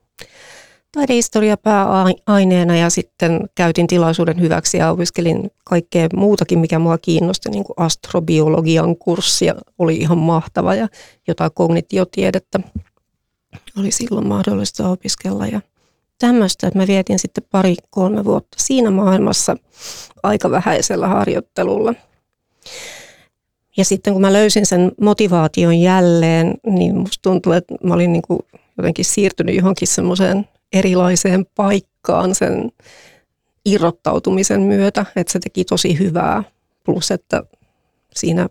taidehistoria 0.92 1.56
pääaineena 1.56 2.76
ja 2.76 2.90
sitten 2.90 3.40
käytin 3.54 3.86
tilaisuuden 3.86 4.40
hyväksi 4.40 4.76
ja 4.76 4.90
opiskelin 4.90 5.50
kaikkea 5.64 6.08
muutakin, 6.16 6.58
mikä 6.58 6.78
mua 6.78 6.98
kiinnosti, 6.98 7.50
niin 7.50 7.64
kuin 7.64 7.74
astrobiologian 7.76 8.96
kurssia. 8.96 9.54
Oli 9.78 9.96
ihan 9.96 10.18
mahtava 10.18 10.74
ja 10.74 10.88
jotain 11.28 11.50
kognitiotiedettä 11.54 12.60
oli 13.78 13.90
silloin 13.90 14.26
mahdollista 14.26 14.88
opiskella. 14.88 15.46
Ja 15.46 15.60
tämmöistä, 16.18 16.66
että 16.66 16.78
mä 16.78 16.86
vietin 16.86 17.18
sitten 17.18 17.44
pari-kolme 17.50 18.24
vuotta 18.24 18.56
siinä 18.60 18.90
maailmassa 18.90 19.56
aika 20.22 20.50
vähäisellä 20.50 21.08
harjoittelulla– 21.08 21.94
ja 23.76 23.84
sitten 23.84 24.12
kun 24.12 24.22
mä 24.22 24.32
löysin 24.32 24.66
sen 24.66 24.92
motivaation 25.00 25.80
jälleen, 25.80 26.54
niin 26.66 26.96
musta 26.96 27.22
tuntui, 27.22 27.56
että 27.56 27.74
mä 27.84 27.94
olin 27.94 28.12
niin 28.12 28.22
kuin 28.22 28.40
jotenkin 28.76 29.04
siirtynyt 29.04 29.54
johonkin 29.54 29.88
semmoiseen 29.88 30.48
erilaiseen 30.72 31.46
paikkaan 31.54 32.34
sen 32.34 32.72
irrottautumisen 33.64 34.60
myötä, 34.60 35.06
että 35.16 35.32
se 35.32 35.38
teki 35.38 35.64
tosi 35.64 35.98
hyvää 35.98 36.44
plus 36.84 37.10
että 37.10 37.42
siinä 38.16 38.48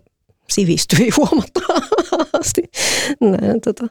sivistyi 0.48 1.10
huomattavasti 1.16 2.62
näin, 3.20 3.60
tota, 3.60 3.86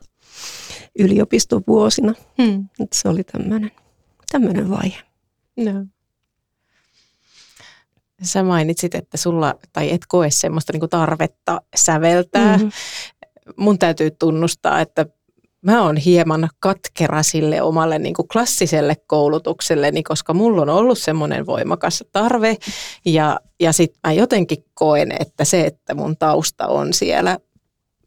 yliopistovuosina. 0.99 2.13
Hmm. 2.43 2.67
Se 2.93 3.09
oli 3.09 3.23
tämmöinen 4.31 4.69
vaihe. 4.69 4.97
No. 5.57 5.85
Sä 8.21 8.43
mainitsit, 8.43 8.95
että 8.95 9.17
sulla, 9.17 9.55
tai 9.73 9.91
et 9.91 10.01
koe 10.07 10.29
semmoista 10.29 10.73
niin 10.73 10.89
tarvetta 10.89 11.61
säveltää. 11.75 12.57
Mm-hmm. 12.57 12.71
Mun 13.57 13.79
täytyy 13.79 14.11
tunnustaa, 14.11 14.81
että 14.81 15.05
mä 15.61 15.83
oon 15.83 15.97
hieman 15.97 16.49
katkera 16.59 17.23
sille 17.23 17.61
omalle 17.61 17.99
niin 17.99 18.13
kuin 18.13 18.27
klassiselle 18.27 18.95
koulutukselleni, 19.07 20.03
koska 20.03 20.33
mulla 20.33 20.61
on 20.61 20.69
ollut 20.69 20.99
semmoinen 20.99 21.45
voimakas 21.45 22.03
tarve. 22.11 22.57
Ja, 23.05 23.39
ja 23.59 23.73
sitten 23.73 23.99
mä 24.07 24.13
jotenkin 24.13 24.65
koen, 24.73 25.11
että 25.19 25.45
se, 25.45 25.61
että 25.61 25.93
mun 25.93 26.17
tausta 26.17 26.67
on 26.67 26.93
siellä 26.93 27.39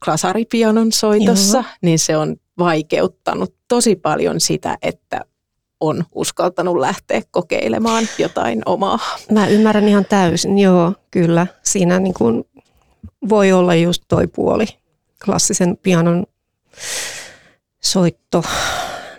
klasaripianon 0.04 0.92
soitossa, 0.92 1.58
Joo. 1.58 1.66
niin 1.82 1.98
se 1.98 2.16
on 2.16 2.36
vaikeuttanut 2.58 3.54
tosi 3.68 3.96
paljon 3.96 4.40
sitä, 4.40 4.78
että 4.82 5.20
on 5.80 6.04
uskaltanut 6.14 6.78
lähteä 6.78 7.22
kokeilemaan 7.30 8.08
jotain 8.18 8.62
omaa. 8.66 8.98
Mä 9.32 9.48
ymmärrän 9.48 9.88
ihan 9.88 10.04
täysin, 10.04 10.58
joo, 10.58 10.92
kyllä. 11.10 11.46
Siinä 11.62 12.00
niin 12.00 12.14
kuin 12.14 12.44
voi 13.28 13.52
olla 13.52 13.74
just 13.74 14.02
toi 14.08 14.26
puoli. 14.26 14.66
Klassisen 15.24 15.76
pianon 15.76 16.26
soitto 17.80 18.42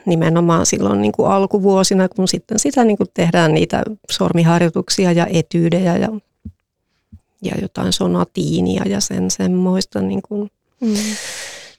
nimenomaan 0.05 0.65
silloin 0.65 1.01
niin 1.01 1.11
kuin 1.11 1.31
alkuvuosina, 1.31 2.09
kun 2.09 2.27
sitten 2.27 2.59
sitä 2.59 2.83
niin 2.83 2.97
kuin 2.97 3.09
tehdään 3.13 3.53
niitä 3.53 3.83
sormiharjoituksia 4.11 5.11
ja 5.11 5.27
etyydejä 5.33 5.97
ja, 5.97 6.09
ja 7.41 7.55
jotain 7.61 7.93
sonatiinia 7.93 8.83
ja 8.85 8.99
sen 9.01 9.31
semmoista 9.31 10.01
niin 10.01 10.21
kuin, 10.21 10.51
mm 10.81 10.95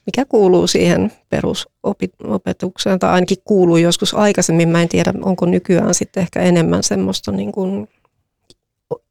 mikä 0.05 0.25
kuuluu 0.25 0.67
siihen 0.67 1.11
perusopetukseen, 1.29 2.99
tai 2.99 3.09
ainakin 3.09 3.37
kuuluu 3.45 3.77
joskus 3.77 4.13
aikaisemmin. 4.13 4.69
Mä 4.69 4.81
en 4.81 4.89
tiedä, 4.89 5.13
onko 5.21 5.45
nykyään 5.45 5.93
sitten 5.93 6.21
ehkä 6.21 6.41
enemmän 6.41 6.83
semmoista 6.83 7.31
niin 7.31 7.51
kuin 7.51 7.87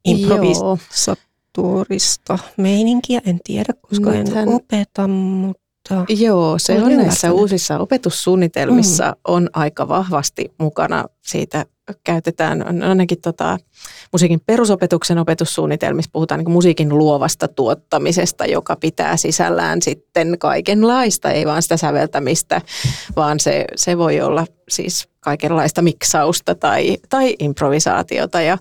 improvisatorista 0.05 2.39
meininkiä. 2.57 3.21
En 3.25 3.39
tiedä, 3.43 3.73
koska 3.81 4.11
Nythän... 4.11 4.47
en 4.47 4.55
opeta, 4.55 5.07
mutta 5.07 5.61
Joo, 6.09 6.59
se 6.59 6.83
on 6.83 6.97
näissä 6.97 7.31
uusissa 7.31 7.79
opetussuunnitelmissa 7.79 9.09
mm. 9.09 9.15
on 9.27 9.49
aika 9.53 9.87
vahvasti 9.87 10.53
mukana 10.57 11.05
siitä 11.21 11.65
käytetään 12.03 12.83
ainakin 12.83 13.21
tota, 13.21 13.57
musiikin 14.11 14.41
perusopetuksen 14.45 15.17
opetussuunnitelmissa 15.17 16.09
puhutaan 16.13 16.39
niin 16.39 16.51
musiikin 16.51 16.97
luovasta 16.97 17.47
tuottamisesta, 17.47 18.45
joka 18.45 18.75
pitää 18.75 19.17
sisällään 19.17 19.81
sitten 19.81 20.35
kaikenlaista, 20.39 21.31
ei 21.31 21.45
vaan 21.45 21.61
sitä 21.61 21.77
säveltämistä, 21.77 22.61
vaan 23.15 23.39
se, 23.39 23.65
se 23.75 23.97
voi 23.97 24.21
olla 24.21 24.45
siis 24.69 25.09
kaikenlaista 25.19 25.81
miksausta 25.81 26.55
tai, 26.55 26.97
tai 27.09 27.35
improvisaatiota 27.39 28.41
ja 28.41 28.57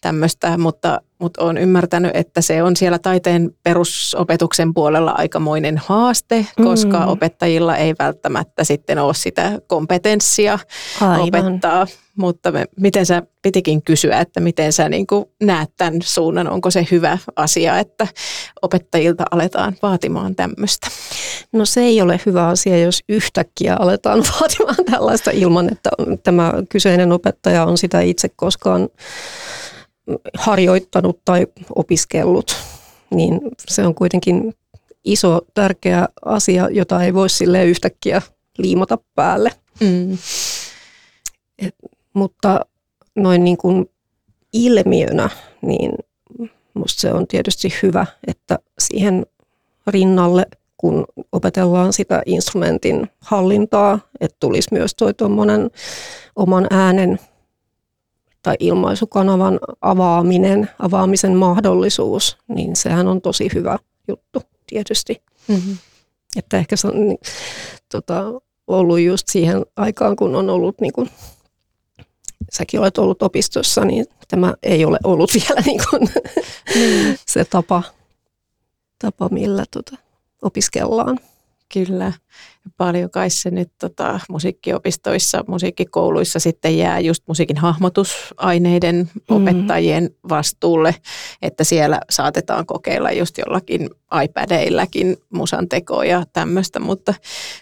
tämmöistä, 0.00 0.58
mutta, 0.58 1.00
mutta 1.18 1.44
olen 1.44 1.58
ymmärtänyt, 1.58 2.10
että 2.14 2.40
se 2.40 2.62
on 2.62 2.76
siellä 2.76 2.98
taiteen 2.98 3.50
perusopetuksen 3.62 4.74
puolella 4.74 5.10
aikamoinen 5.10 5.78
haaste, 5.86 6.46
koska 6.62 7.00
mm. 7.00 7.08
opettajilla 7.08 7.76
ei 7.76 7.94
välttämättä 7.98 8.64
sitten 8.64 8.98
ole 8.98 9.14
sitä 9.14 9.58
kompetenssia 9.66 10.58
Aivan. 11.00 11.46
opettaa 11.46 11.86
mutta 12.16 12.52
me, 12.52 12.64
miten 12.80 13.06
sä 13.06 13.22
pitikin 13.42 13.82
kysyä, 13.82 14.20
että 14.20 14.40
miten 14.40 14.72
sä 14.72 14.88
niin 14.88 15.06
näet 15.42 15.70
tämän 15.76 15.98
suunnan, 16.02 16.48
onko 16.48 16.70
se 16.70 16.86
hyvä 16.90 17.18
asia, 17.36 17.78
että 17.78 18.06
opettajilta 18.62 19.24
aletaan 19.30 19.76
vaatimaan 19.82 20.36
tämmöistä? 20.36 20.88
No 21.52 21.64
se 21.64 21.80
ei 21.80 22.02
ole 22.02 22.20
hyvä 22.26 22.48
asia, 22.48 22.78
jos 22.78 23.00
yhtäkkiä 23.08 23.76
aletaan 23.78 24.24
vaatimaan 24.40 24.84
tällaista 24.90 25.30
ilman, 25.30 25.72
että 25.72 25.90
tämä 26.22 26.52
kyseinen 26.68 27.12
opettaja 27.12 27.64
on 27.64 27.78
sitä 27.78 28.00
itse 28.00 28.28
koskaan 28.36 28.88
harjoittanut 30.34 31.20
tai 31.24 31.46
opiskellut, 31.74 32.56
niin 33.10 33.40
se 33.68 33.86
on 33.86 33.94
kuitenkin 33.94 34.54
iso, 35.04 35.40
tärkeä 35.54 36.08
asia, 36.24 36.68
jota 36.70 37.02
ei 37.02 37.14
voi 37.14 37.30
sille 37.30 37.64
yhtäkkiä 37.64 38.22
liimata 38.58 38.98
päälle. 39.14 39.52
Mm. 39.80 40.18
Et 41.58 41.74
mutta 42.14 42.60
noin 43.14 43.44
niin 43.44 43.56
kuin 43.56 43.90
ilmiönä, 44.52 45.30
niin 45.62 45.92
musta 46.74 47.00
se 47.00 47.12
on 47.12 47.26
tietysti 47.26 47.68
hyvä, 47.82 48.06
että 48.26 48.58
siihen 48.78 49.26
rinnalle, 49.86 50.46
kun 50.76 51.04
opetellaan 51.32 51.92
sitä 51.92 52.22
instrumentin 52.26 53.10
hallintaa, 53.20 53.98
että 54.20 54.36
tulisi 54.40 54.68
myös 54.72 54.94
toi 54.94 55.14
tuommoinen 55.14 55.70
oman 56.36 56.66
äänen 56.70 57.18
tai 58.42 58.56
ilmaisukanavan 58.60 59.58
avaaminen, 59.80 60.70
avaamisen 60.78 61.34
mahdollisuus, 61.34 62.38
niin 62.48 62.76
sehän 62.76 63.08
on 63.08 63.20
tosi 63.20 63.48
hyvä 63.54 63.78
juttu 64.08 64.42
tietysti. 64.66 65.22
Mm-hmm. 65.48 65.76
Että 66.36 66.58
ehkä 66.58 66.76
se 66.76 66.86
on 66.86 67.08
niin, 67.08 67.18
tota, 67.92 68.24
ollut 68.66 69.00
just 69.00 69.28
siihen 69.28 69.66
aikaan, 69.76 70.16
kun 70.16 70.36
on 70.36 70.50
ollut 70.50 70.80
niin 70.80 70.92
kuin 70.92 71.10
säkin 72.52 72.80
olet 72.80 72.98
ollut 72.98 73.22
opistossa, 73.22 73.84
niin 73.84 74.06
tämä 74.28 74.54
ei 74.62 74.84
ole 74.84 74.98
ollut 75.04 75.30
vielä 75.48 75.60
niin 75.66 75.80
kuin 75.90 76.08
mm. 76.74 77.16
se 77.26 77.44
tapa, 77.44 77.82
tapa 78.98 79.28
millä 79.28 79.64
tota, 79.70 79.96
opiskellaan. 80.42 81.18
Kyllä. 81.72 82.12
Paljon 82.76 83.10
kai 83.10 83.30
se 83.30 83.50
nyt 83.50 83.72
tota, 83.80 84.20
musiikkiopistoissa, 84.28 85.44
musiikkikouluissa 85.48 86.38
sitten 86.38 86.78
jää 86.78 87.00
just 87.00 87.22
musiikin 87.28 87.56
hahmotusaineiden 87.56 88.96
mm. 88.96 89.36
opettajien 89.36 90.10
vastuulle, 90.28 90.94
että 91.42 91.64
siellä 91.64 92.00
saatetaan 92.10 92.66
kokeilla 92.66 93.12
just 93.12 93.38
jollakin 93.38 93.90
iPadeilläkin 94.24 95.16
musan 95.30 95.68
tekoa 95.68 96.04
ja 96.04 96.24
tämmöistä, 96.32 96.80
mutta 96.80 97.14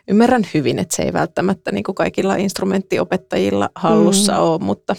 ymmärrän 0.09 0.47
hyvin, 0.55 0.79
että 0.79 0.97
se 0.97 1.03
ei 1.03 1.13
välttämättä 1.13 1.73
niin 1.73 1.85
kuin 1.85 1.95
kaikilla 1.95 2.37
instrumenttiopettajilla 2.37 3.71
hallussa 3.75 4.33
mm. 4.33 4.39
ole, 4.39 4.59
mutta, 4.61 4.97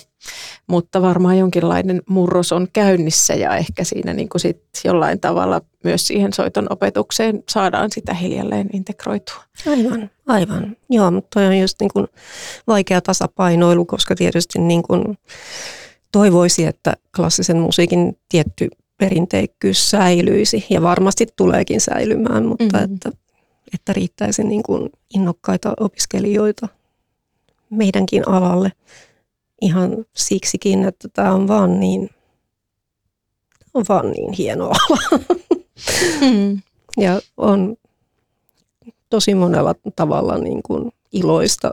mutta 0.67 1.01
varmaan 1.01 1.37
jonkinlainen 1.37 2.01
murros 2.09 2.51
on 2.51 2.67
käynnissä 2.73 3.33
ja 3.33 3.55
ehkä 3.55 3.83
siinä 3.83 4.13
niin 4.13 4.29
kuin 4.29 4.41
sit 4.41 4.61
jollain 4.83 5.19
tavalla 5.19 5.61
myös 5.83 6.07
siihen 6.07 6.33
soiton 6.33 6.67
opetukseen 6.69 7.43
saadaan 7.49 7.91
sitä 7.91 8.13
hiljalleen 8.13 8.69
integroitua. 8.73 9.44
Aivan, 9.67 10.09
aivan. 10.27 10.77
Joo, 10.89 11.11
mutta 11.11 11.29
toi 11.33 11.45
on 11.45 11.59
just 11.59 11.75
niin 11.79 11.91
kuin 11.93 12.07
vaikea 12.67 13.01
tasapainoilu, 13.01 13.85
koska 13.85 14.15
tietysti 14.15 14.59
niin 14.59 14.83
kuin 14.83 15.17
toivoisi, 16.11 16.65
että 16.65 16.93
klassisen 17.15 17.57
musiikin 17.57 18.17
tietty 18.29 18.67
perinteikkyys 18.97 19.89
säilyisi 19.89 20.65
ja 20.69 20.81
varmasti 20.81 21.27
tuleekin 21.35 21.81
säilymään, 21.81 22.45
mutta 22.45 22.77
mm-hmm. 22.77 22.95
että, 22.95 23.11
että 23.73 23.93
riittäisi 23.93 24.43
niin 24.43 24.63
kuin 24.63 24.89
innokkaita 25.15 25.73
opiskelijoita 25.79 26.67
meidänkin 27.69 28.27
alalle 28.27 28.71
ihan 29.61 30.05
siksikin, 30.15 30.83
että 30.83 31.07
tämä 31.13 31.33
on 31.33 31.47
vaan 31.47 31.79
niin, 31.79 32.09
on 33.73 33.85
vaan 33.89 34.11
niin 34.11 34.33
hieno 34.33 34.65
ala. 34.65 35.19
Mm. 36.21 36.61
Ja 36.97 37.21
on 37.37 37.77
tosi 39.09 39.35
monella 39.35 39.75
tavalla 39.95 40.37
niin 40.37 40.63
kuin 40.63 40.91
iloista 41.11 41.71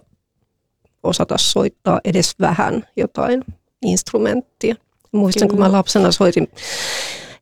osata 1.03 1.39
soittaa 1.39 2.01
edes 2.05 2.35
vähän 2.41 2.87
jotain 2.97 3.45
instrumenttia. 3.83 4.75
Muistan, 5.13 5.49
Kyllä. 5.49 5.61
kun 5.61 5.73
mä 5.73 5.77
lapsena 5.77 6.13
soitin 6.13 6.49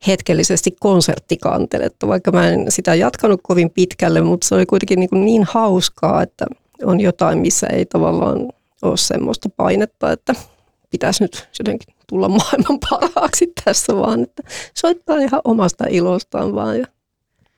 hetkellisesti 0.07 0.76
konserttikanteletta, 0.80 2.09
vaikka 2.09 2.32
mä 2.32 2.49
en 2.49 2.66
sitä 2.68 2.95
jatkanut 2.95 3.41
kovin 3.43 3.70
pitkälle, 3.70 4.20
mutta 4.20 4.47
se 4.49 4.55
oli 4.55 4.66
kuitenkin 4.66 5.01
niin, 5.01 5.11
kuin 5.11 5.24
niin 5.24 5.45
hauskaa, 5.45 6.22
että 6.22 6.47
on 6.84 7.01
jotain, 7.01 7.38
missä 7.38 7.66
ei 7.66 7.86
tavallaan 7.86 8.49
ole 8.82 8.97
semmoista 8.97 9.49
painetta, 9.57 10.12
että 10.12 10.34
pitäisi 10.91 11.24
nyt 11.24 11.49
jotenkin 11.59 11.95
tulla 12.07 12.28
maailman 12.28 12.78
parhaaksi 12.91 13.53
tässä, 13.64 13.97
vaan 13.97 14.22
että 14.22 14.43
soittaa 14.74 15.16
ihan 15.16 15.41
omasta 15.45 15.84
ilostaan 15.88 16.55
vaan 16.55 16.78
ja 16.78 16.86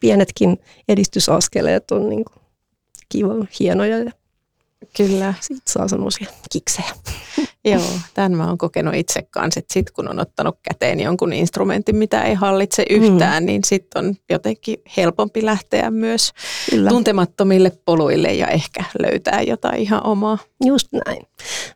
pienetkin 0.02 0.58
edistysaskeleet 0.88 1.90
on 1.90 2.08
niin 2.08 2.24
kuin 2.24 2.42
kiva, 3.08 3.32
hienoja 3.60 3.98
ja 3.98 4.10
Kyllä. 4.96 5.34
Siitä 5.40 5.62
saa 5.66 5.88
semmoisia 5.88 6.26
kiksejä. 6.52 6.94
Joo, 7.64 7.82
tämän 8.14 8.36
mä 8.36 8.48
oon 8.48 8.58
kokenut 8.58 8.94
itse 8.94 9.22
kanssa, 9.22 9.58
että 9.58 9.72
sit 9.72 9.90
kun 9.90 10.08
on 10.08 10.20
ottanut 10.20 10.58
käteen 10.62 11.00
jonkun 11.00 11.32
instrumentin, 11.32 11.96
mitä 11.96 12.22
ei 12.22 12.34
hallitse 12.34 12.84
yhtään, 12.90 13.42
mm. 13.42 13.46
niin 13.46 13.64
sitten 13.64 14.04
on 14.04 14.14
jotenkin 14.30 14.76
helpompi 14.96 15.44
lähteä 15.44 15.90
myös 15.90 16.32
Kyllä. 16.70 16.90
tuntemattomille 16.90 17.72
poluille 17.84 18.34
ja 18.34 18.46
ehkä 18.46 18.84
löytää 18.98 19.42
jotain 19.42 19.80
ihan 19.80 20.06
omaa. 20.06 20.38
Just 20.64 20.88
näin. 20.92 21.26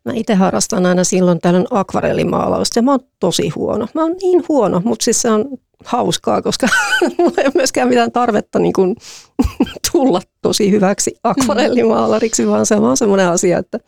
Mä 0.04 0.12
itse 0.14 0.34
harrastan 0.34 0.86
aina 0.86 1.04
silloin 1.04 1.40
tällöin 1.40 1.66
akvarellimaalausta 1.70 2.78
ja 2.78 2.82
mä 2.82 2.90
oon 2.90 3.00
tosi 3.20 3.48
huono. 3.48 3.88
Mä 3.94 4.02
oon 4.02 4.16
niin 4.22 4.44
huono, 4.48 4.82
mutta 4.84 5.04
siis 5.04 5.22
se 5.22 5.30
on 5.30 5.44
hauskaa, 5.84 6.42
koska 6.42 6.66
mulla 7.18 7.34
ei 7.38 7.44
ole 7.44 7.52
myöskään 7.54 7.88
mitään 7.88 8.12
tarvetta 8.12 8.58
niin 8.58 8.72
kuin, 8.72 8.96
tulla 9.92 10.20
tosi 10.42 10.70
hyväksi 10.70 11.16
akvarellimaalariksi, 11.22 12.46
vaan 12.46 12.66
se 12.66 12.74
on 12.74 12.82
vaan 12.82 12.96
semmoinen 12.96 13.28
asia, 13.28 13.58
että 13.58 13.78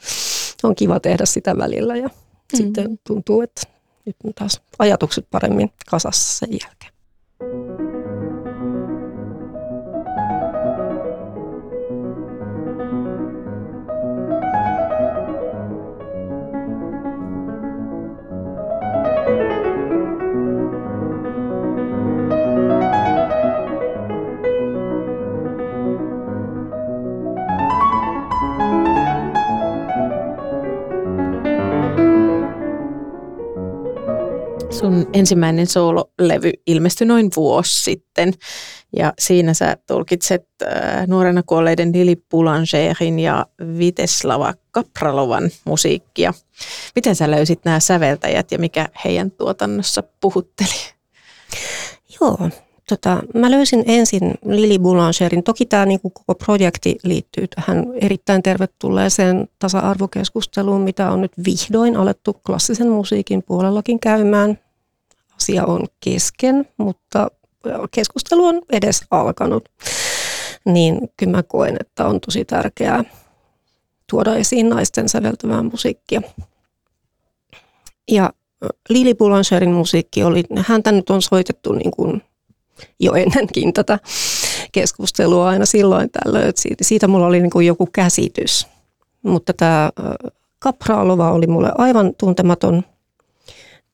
on 0.63 0.75
kiva 0.75 1.01
tehdä 1.01 1.27
sitä 1.27 1.57
välillä 1.57 1.97
ja 1.97 2.09
mm. 2.09 2.57
sitten 2.57 2.99
tuntuu, 3.07 3.41
että 3.43 3.63
nyt 4.05 4.17
on 4.25 4.35
taas 4.35 4.61
ajatukset 4.79 5.27
paremmin 5.31 5.73
kasassa 5.91 6.39
sen 6.39 6.59
jälkeen. 6.63 7.88
Sun 34.79 35.07
ensimmäinen 35.13 35.67
soololevy 35.67 36.53
ilmestyi 36.67 37.07
noin 37.07 37.31
vuosi 37.37 37.83
sitten 37.83 38.33
ja 38.97 39.13
siinä 39.19 39.55
sä 39.55 39.77
tulkitset 39.87 40.49
äh, 40.63 41.07
nuorena 41.07 41.43
kuolleiden 41.43 41.93
Lili 41.93 42.17
Boulangerin 42.31 43.19
ja 43.19 43.47
Viteslava 43.79 44.55
Kapralovan 44.71 45.51
musiikkia. 45.65 46.35
Miten 46.95 47.17
sä 47.17 47.31
löysit 47.31 47.65
nämä 47.65 47.81
säveltäjät 47.81 48.53
ja 48.53 48.59
mikä 48.59 48.89
heidän 49.05 49.31
tuotannossa 49.31 50.03
puhutteli? 50.21 50.79
Joo, 52.21 52.39
tota, 52.89 53.23
mä 53.35 53.51
löysin 53.51 53.85
ensin 53.87 54.35
Lili 54.45 54.79
Boulangerin. 54.79 55.43
Toki 55.43 55.67
tämä 55.67 55.87
niinku 55.87 56.11
koko 56.11 56.35
projekti 56.35 56.97
liittyy 57.03 57.49
tähän 57.49 57.87
erittäin 58.01 58.43
tervetulleeseen 58.43 59.49
tasa-arvokeskusteluun, 59.59 60.81
mitä 60.81 61.11
on 61.11 61.21
nyt 61.21 61.33
vihdoin 61.45 61.97
alettu 61.97 62.41
klassisen 62.47 62.89
musiikin 62.89 63.43
puolellakin 63.43 64.01
käymään 64.01 64.59
asia 65.43 65.65
on 65.65 65.87
kesken, 66.01 66.69
mutta 66.77 67.29
keskustelu 67.91 68.45
on 68.45 68.63
edes 68.73 69.05
alkanut. 69.11 69.69
Niin 70.65 71.09
kyllä 71.17 71.33
mä 71.33 71.43
koen, 71.43 71.77
että 71.81 72.07
on 72.07 72.21
tosi 72.21 72.45
tärkeää 72.45 73.05
tuoda 74.11 74.35
esiin 74.35 74.69
naisten 74.69 75.09
säveltävää 75.09 75.63
musiikkia. 75.63 76.23
Ja 78.11 78.33
Lili 78.89 79.15
Boulangerin 79.15 79.73
musiikki 79.73 80.25
oli, 80.25 80.45
häntä 80.59 80.93
nyt 80.93 81.11
on 81.11 81.23
soitettu 81.23 81.73
niin 81.73 81.91
kuin 81.91 82.23
jo 83.01 83.15
ennenkin 83.15 83.73
tätä 83.73 83.99
keskustelua 84.73 85.49
aina 85.49 85.67
silloin 85.67 86.11
tällöin, 86.11 86.49
että 86.49 86.63
siitä, 86.83 87.09
mulla 87.09 87.27
oli 87.27 87.41
niin 87.41 87.51
kuin 87.51 87.67
joku 87.67 87.89
käsitys. 87.93 88.67
Mutta 89.23 89.53
tämä 89.53 89.91
Kapralova 90.59 91.33
oli 91.33 91.47
mulle 91.47 91.73
aivan 91.79 92.15
tuntematon 92.15 92.83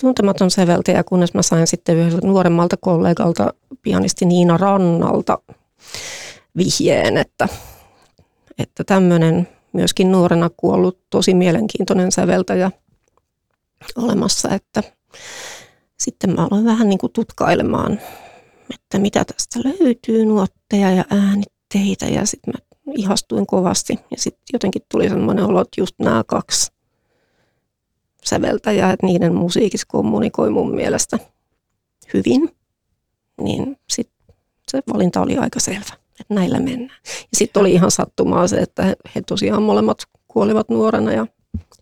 tuntematon 0.01 0.51
säveltäjä, 0.51 1.05
kunnes 1.05 1.35
mä 1.35 1.43
sain 1.43 1.67
sitten 1.67 1.97
yhdeltä 1.97 2.27
nuoremmalta 2.27 2.77
kollegalta, 2.81 3.55
pianisti 3.83 4.25
Niina 4.25 4.57
Rannalta, 4.57 5.39
vihjeen, 6.57 7.17
että, 7.17 7.49
että 8.59 8.85
tämmöinen 8.85 9.49
myöskin 9.73 10.13
nuorena 10.13 10.51
kuollut 10.57 10.99
tosi 11.11 11.35
mielenkiintoinen 11.35 12.13
säveltäjä 12.13 12.71
olemassa, 13.97 14.51
että 14.51 14.83
sitten 16.01 16.35
mä 16.35 16.47
aloin 16.51 16.65
vähän 16.65 16.89
niin 16.89 16.99
kuin 16.99 17.13
tutkailemaan, 17.13 18.01
että 18.75 18.99
mitä 18.99 19.25
tästä 19.25 19.59
löytyy, 19.69 20.25
nuotteja 20.25 20.91
ja 20.91 21.05
äänitteitä 21.11 22.07
ja 22.07 22.27
sitten 22.27 22.55
mä 22.55 22.79
ihastuin 22.95 23.47
kovasti 23.47 23.99
ja 24.11 24.17
sitten 24.17 24.45
jotenkin 24.53 24.83
tuli 24.91 25.09
semmoinen 25.09 25.45
olo, 25.45 25.61
että 25.61 25.81
just 25.81 25.95
nämä 25.99 26.25
kaksi 26.27 26.74
säveltäjää, 28.25 28.93
että 28.93 29.07
niiden 29.07 29.35
musiikissa 29.35 29.87
kommunikoi 29.91 30.51
mun 30.51 30.75
mielestä 30.75 31.19
hyvin, 32.15 32.51
niin 33.41 33.77
sit 33.91 34.11
se 34.69 34.83
valinta 34.93 35.21
oli 35.21 35.37
aika 35.37 35.61
selvä, 35.61 35.95
että 36.21 36.35
näillä 36.35 36.61
mennään. 36.61 37.01
Ja 37.05 37.37
sitten 37.39 37.61
oli 37.61 37.73
ihan 37.73 37.91
sattumaa 37.91 38.49
se, 38.49 38.57
että 38.57 38.97
he 39.15 39.23
tosiaan 39.27 39.63
molemmat 39.63 39.99
kuolivat 40.29 40.69
nuorena 40.69 41.13
ja 41.13 41.27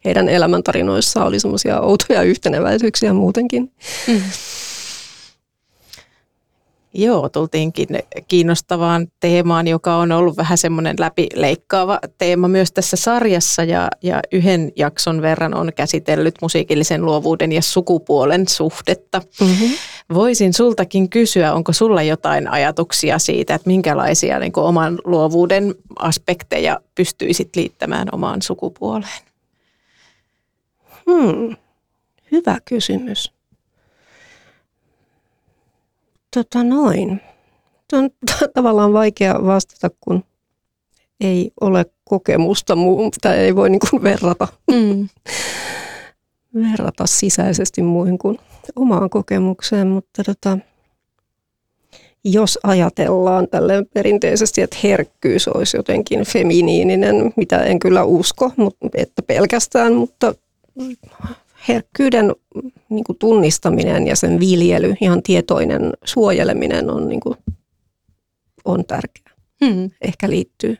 heidän 0.05 0.29
elämäntarinoissaan 0.29 1.27
oli 1.27 1.41
semmoisia 1.41 1.81
outoja 1.81 2.23
yhteneväisyyksiä 2.23 3.13
muutenkin. 3.13 3.73
Mm. 4.09 4.23
Joo, 6.95 7.29
tultiinkin 7.29 7.89
kiinnostavaan 8.29 9.09
teemaan, 9.21 9.69
joka 9.69 9.97
on 9.97 10.13
ollut 10.13 10.37
vähän 10.37 10.59
semmoinen 10.59 10.97
läpileikkaava 10.99 11.99
teema 12.19 12.49
myös 12.49 12.73
tässä 12.73 12.97
sarjassa 12.97 13.65
ja, 13.65 13.89
ja 14.03 14.21
yhden 14.33 14.73
jakson 14.77 15.23
verran 15.23 15.55
on 15.55 15.73
käsitellyt 15.77 16.35
musiikillisen 16.43 17.05
luovuuden 17.05 17.53
ja 17.53 17.63
sukupuolen 17.63 18.49
suhdetta. 18.49 19.23
Mm-hmm. 19.41 19.71
Voisin 20.15 20.53
sultakin 20.53 21.11
kysyä, 21.11 21.55
onko 21.55 21.73
sulla 21.73 22.03
jotain 22.03 22.49
ajatuksia 22.49 23.19
siitä, 23.19 23.55
että 23.55 23.69
minkälaisia 23.69 24.39
niin 24.39 24.53
oman 24.57 24.99
luovuuden 25.05 25.75
aspekteja 25.99 26.81
pystyisit 26.95 27.57
liittämään 27.57 28.09
omaan 28.13 28.43
sukupuoleen? 28.43 29.23
Hmm, 31.11 31.57
hyvä 32.33 32.59
kysymys. 32.65 33.33
Tota 36.35 36.65
noin. 36.65 37.21
Se 37.91 37.97
on 37.97 38.11
tavallaan 38.55 38.93
vaikea 38.93 39.35
vastata, 39.45 39.97
kun 40.01 40.25
ei 41.21 41.51
ole 41.61 41.87
kokemusta, 42.05 42.75
tai 43.21 43.39
ei 43.39 43.57
voi 43.57 43.71
niin 43.71 43.81
kuin 43.91 44.03
verrata, 44.03 44.49
mm. 44.71 45.09
verrata 46.71 47.07
sisäisesti 47.07 47.83
muihin 47.83 48.19
kuin 48.19 48.39
omaan 48.77 49.11
kokemukseen, 49.11 49.89
mutta 49.89 50.25
tota, 50.25 50.59
jos 52.25 52.59
ajatellaan 52.63 53.49
tälle 53.49 53.85
perinteisesti, 53.95 54.63
että 54.63 54.77
herkkyys 54.83 55.49
olisi 55.49 55.77
jotenkin 55.77 56.25
feminiininen, 56.25 57.33
mitä 57.37 57.59
en 57.59 57.79
kyllä 57.79 58.05
usko, 58.05 58.53
mutta, 58.57 58.89
että 58.95 59.23
pelkästään, 59.23 59.95
mutta 59.95 60.35
herkkyyden 61.69 62.35
niin 62.89 63.05
kuin 63.05 63.19
tunnistaminen 63.19 64.07
ja 64.07 64.17
sen 64.17 64.41
viljely, 64.41 64.95
ihan 65.01 65.23
tietoinen 65.23 65.93
suojeleminen 66.05 66.91
on, 66.91 67.09
niin 67.09 67.21
kuin, 67.21 67.39
on 68.65 68.85
tärkeää. 68.85 69.37
Hmm. 69.65 69.91
Ehkä 70.01 70.31
liittyy 70.31 70.77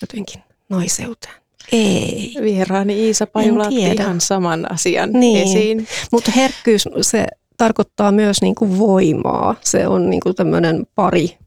jotenkin 0.00 0.42
naiseuteen. 0.68 1.34
Ei. 1.72 2.34
Vieraani 2.42 3.06
Iisa 3.06 3.26
Pajula 3.26 3.68
ihan 3.70 4.20
saman 4.20 4.72
asian 4.72 5.12
niin. 5.12 5.48
esiin. 5.48 5.86
Mutta 6.12 6.30
herkkyys, 6.30 6.88
se 7.00 7.26
tarkoittaa 7.56 8.12
myös 8.12 8.42
niin 8.42 8.54
kuin 8.54 8.78
voimaa. 8.78 9.54
Se 9.60 9.88
on 9.88 10.10
niin 10.10 10.20
kuin 10.20 10.34
tämmöinen 10.34 10.86
pari, 10.94 11.38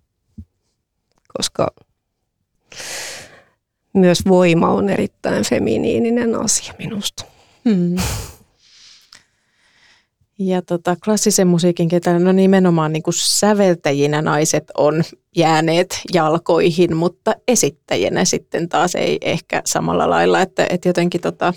koska 1.38 1.68
myös 3.94 4.20
voima 4.28 4.70
on 4.70 4.90
erittäin 4.90 5.44
feminiininen 5.44 6.36
asia 6.36 6.74
minusta. 6.80 7.31
Hmm. 7.66 7.96
Ja 10.40 10.62
tota, 10.62 10.96
klassisen 11.06 11.48
musiikin 11.48 11.88
kentällä, 11.88 12.20
no 12.20 12.32
nimenomaan 12.32 12.94
niin 12.94 13.04
kuin 13.04 13.14
säveltäjinä 13.18 14.22
naiset 14.22 14.64
on 14.78 15.04
jääneet 15.36 16.02
jalkoihin, 16.14 16.96
mutta 16.96 17.36
esittäjänä 17.48 18.26
sitten 18.26 18.70
taas 18.70 18.96
ei 18.96 19.18
ehkä 19.22 19.62
samalla 19.66 20.10
lailla, 20.10 20.42
että, 20.42 20.68
että 20.70 20.90
jotenkin 20.90 21.22
tota, 21.22 21.54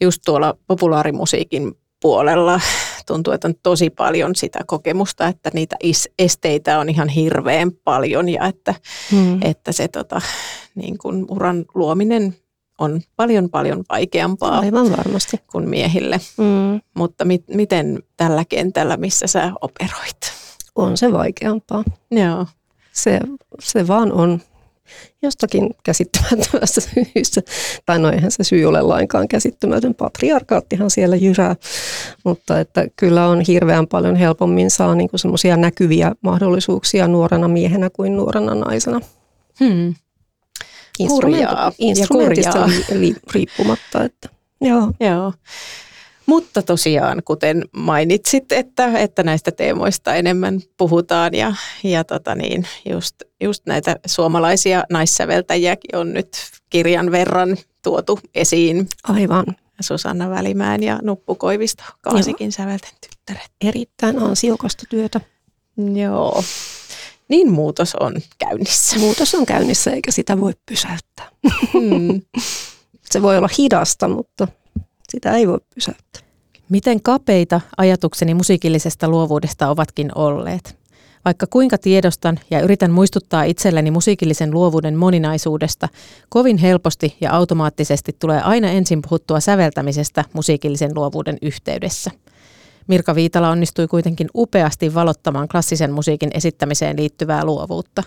just 0.00 0.22
tuolla 0.24 0.56
populaarimusiikin 0.66 1.74
puolella 2.00 2.60
tuntuu, 3.06 3.32
että 3.32 3.48
on 3.48 3.54
tosi 3.62 3.90
paljon 3.90 4.36
sitä 4.36 4.58
kokemusta, 4.66 5.26
että 5.26 5.50
niitä 5.54 5.76
esteitä 6.18 6.78
on 6.78 6.88
ihan 6.88 7.08
hirveän 7.08 7.72
paljon 7.84 8.28
ja 8.28 8.46
että, 8.46 8.74
hmm. 9.10 9.42
että 9.42 9.72
se 9.72 9.88
tota, 9.88 10.20
niin 10.74 10.98
kuin 10.98 11.26
uran 11.28 11.64
luominen 11.74 12.34
on 12.78 13.00
paljon 13.16 13.50
paljon 13.50 13.84
vaikeampaa 13.90 14.58
Aivan 14.58 14.96
varmasti. 14.96 15.40
kuin 15.52 15.68
miehille. 15.68 16.20
Mm. 16.36 16.80
Mutta 16.94 17.24
mi- 17.24 17.44
miten 17.48 17.98
tällä 18.16 18.44
kentällä, 18.48 18.96
missä 18.96 19.26
sä 19.26 19.52
operoit? 19.60 20.20
On 20.74 20.96
se 20.96 21.12
vaikeampaa. 21.12 21.84
Joo. 22.10 22.46
Se, 22.92 23.20
se 23.60 23.86
vaan 23.86 24.12
on. 24.12 24.40
jostakin 25.22 25.70
käsittämättömästä 25.84 26.80
syystä, 27.14 27.40
tai 27.86 27.98
no 27.98 28.10
eihän 28.10 28.30
se 28.30 28.44
syy 28.44 28.64
ole 28.64 28.82
lainkaan 28.82 29.28
käsittämätön, 29.28 29.94
patriarkaattihan 29.94 30.90
siellä 30.90 31.16
jyrää, 31.16 31.56
mutta 32.24 32.60
että 32.60 32.86
kyllä 32.96 33.26
on 33.28 33.40
hirveän 33.48 33.86
paljon 33.86 34.16
helpommin 34.16 34.70
saa 34.70 34.94
niin 34.94 35.08
semmoisia 35.16 35.56
näkyviä 35.56 36.12
mahdollisuuksia 36.20 37.08
nuorena 37.08 37.48
miehenä 37.48 37.90
kuin 37.90 38.16
nuorena 38.16 38.54
naisena. 38.54 39.00
Hmm. 39.60 39.94
Instrumentista 41.78 42.66
li, 42.94 43.14
riippumatta. 43.32 44.04
Että, 44.04 44.28
joo. 44.60 44.92
joo. 45.00 45.32
Mutta 46.26 46.62
tosiaan, 46.62 47.22
kuten 47.24 47.64
mainitsit, 47.72 48.52
että, 48.52 48.98
että 48.98 49.22
näistä 49.22 49.52
teemoista 49.52 50.14
enemmän 50.14 50.60
puhutaan 50.76 51.34
ja, 51.34 51.54
ja 51.84 52.04
tota 52.04 52.34
niin, 52.34 52.66
just, 52.90 53.14
just 53.40 53.66
näitä 53.66 53.96
suomalaisia 54.06 54.84
naissäveltäjiäkin 54.90 55.96
on 55.96 56.12
nyt 56.12 56.28
kirjan 56.70 57.10
verran 57.10 57.56
tuotu 57.82 58.20
esiin. 58.34 58.88
Aivan. 59.02 59.46
Susanna 59.80 60.30
Välimäen 60.30 60.82
ja 60.82 60.98
Nuppu 61.02 61.34
Koivisto, 61.34 61.82
Kaasikin 62.00 62.52
sävelten 62.52 62.90
tyttäret. 63.00 63.50
Erittäin 63.60 64.22
ansiokasta 64.22 64.82
työtä. 64.88 65.20
Joo. 65.94 66.42
Niin 67.28 67.52
muutos 67.52 67.94
on 67.94 68.14
käynnissä. 68.38 68.98
Muutos 68.98 69.34
on 69.34 69.46
käynnissä 69.46 69.90
eikä 69.90 70.10
sitä 70.10 70.40
voi 70.40 70.52
pysäyttää. 70.66 71.30
Hmm. 71.72 72.22
Se 73.10 73.22
voi 73.22 73.38
olla 73.38 73.48
hidasta, 73.58 74.08
mutta 74.08 74.48
sitä 75.08 75.32
ei 75.32 75.48
voi 75.48 75.58
pysäyttää. 75.74 76.22
Miten 76.68 77.02
kapeita 77.02 77.60
ajatukseni 77.76 78.34
musiikillisesta 78.34 79.08
luovuudesta 79.08 79.70
ovatkin 79.70 80.10
olleet? 80.14 80.78
Vaikka 81.24 81.46
kuinka 81.50 81.78
tiedostan 81.78 82.40
ja 82.50 82.60
yritän 82.60 82.90
muistuttaa 82.90 83.42
itselleni 83.42 83.90
musiikillisen 83.90 84.50
luovuuden 84.50 84.96
moninaisuudesta, 84.96 85.88
kovin 86.28 86.58
helposti 86.58 87.16
ja 87.20 87.32
automaattisesti 87.32 88.16
tulee 88.18 88.40
aina 88.40 88.70
ensin 88.70 89.02
puhuttua 89.02 89.40
säveltämisestä 89.40 90.24
musiikillisen 90.32 90.90
luovuuden 90.94 91.38
yhteydessä. 91.42 92.10
Mirka 92.88 93.14
Viitala 93.14 93.50
onnistui 93.50 93.88
kuitenkin 93.88 94.28
upeasti 94.34 94.94
valottamaan 94.94 95.48
klassisen 95.48 95.92
musiikin 95.92 96.30
esittämiseen 96.34 96.96
liittyvää 96.96 97.44
luovuutta. 97.44 98.02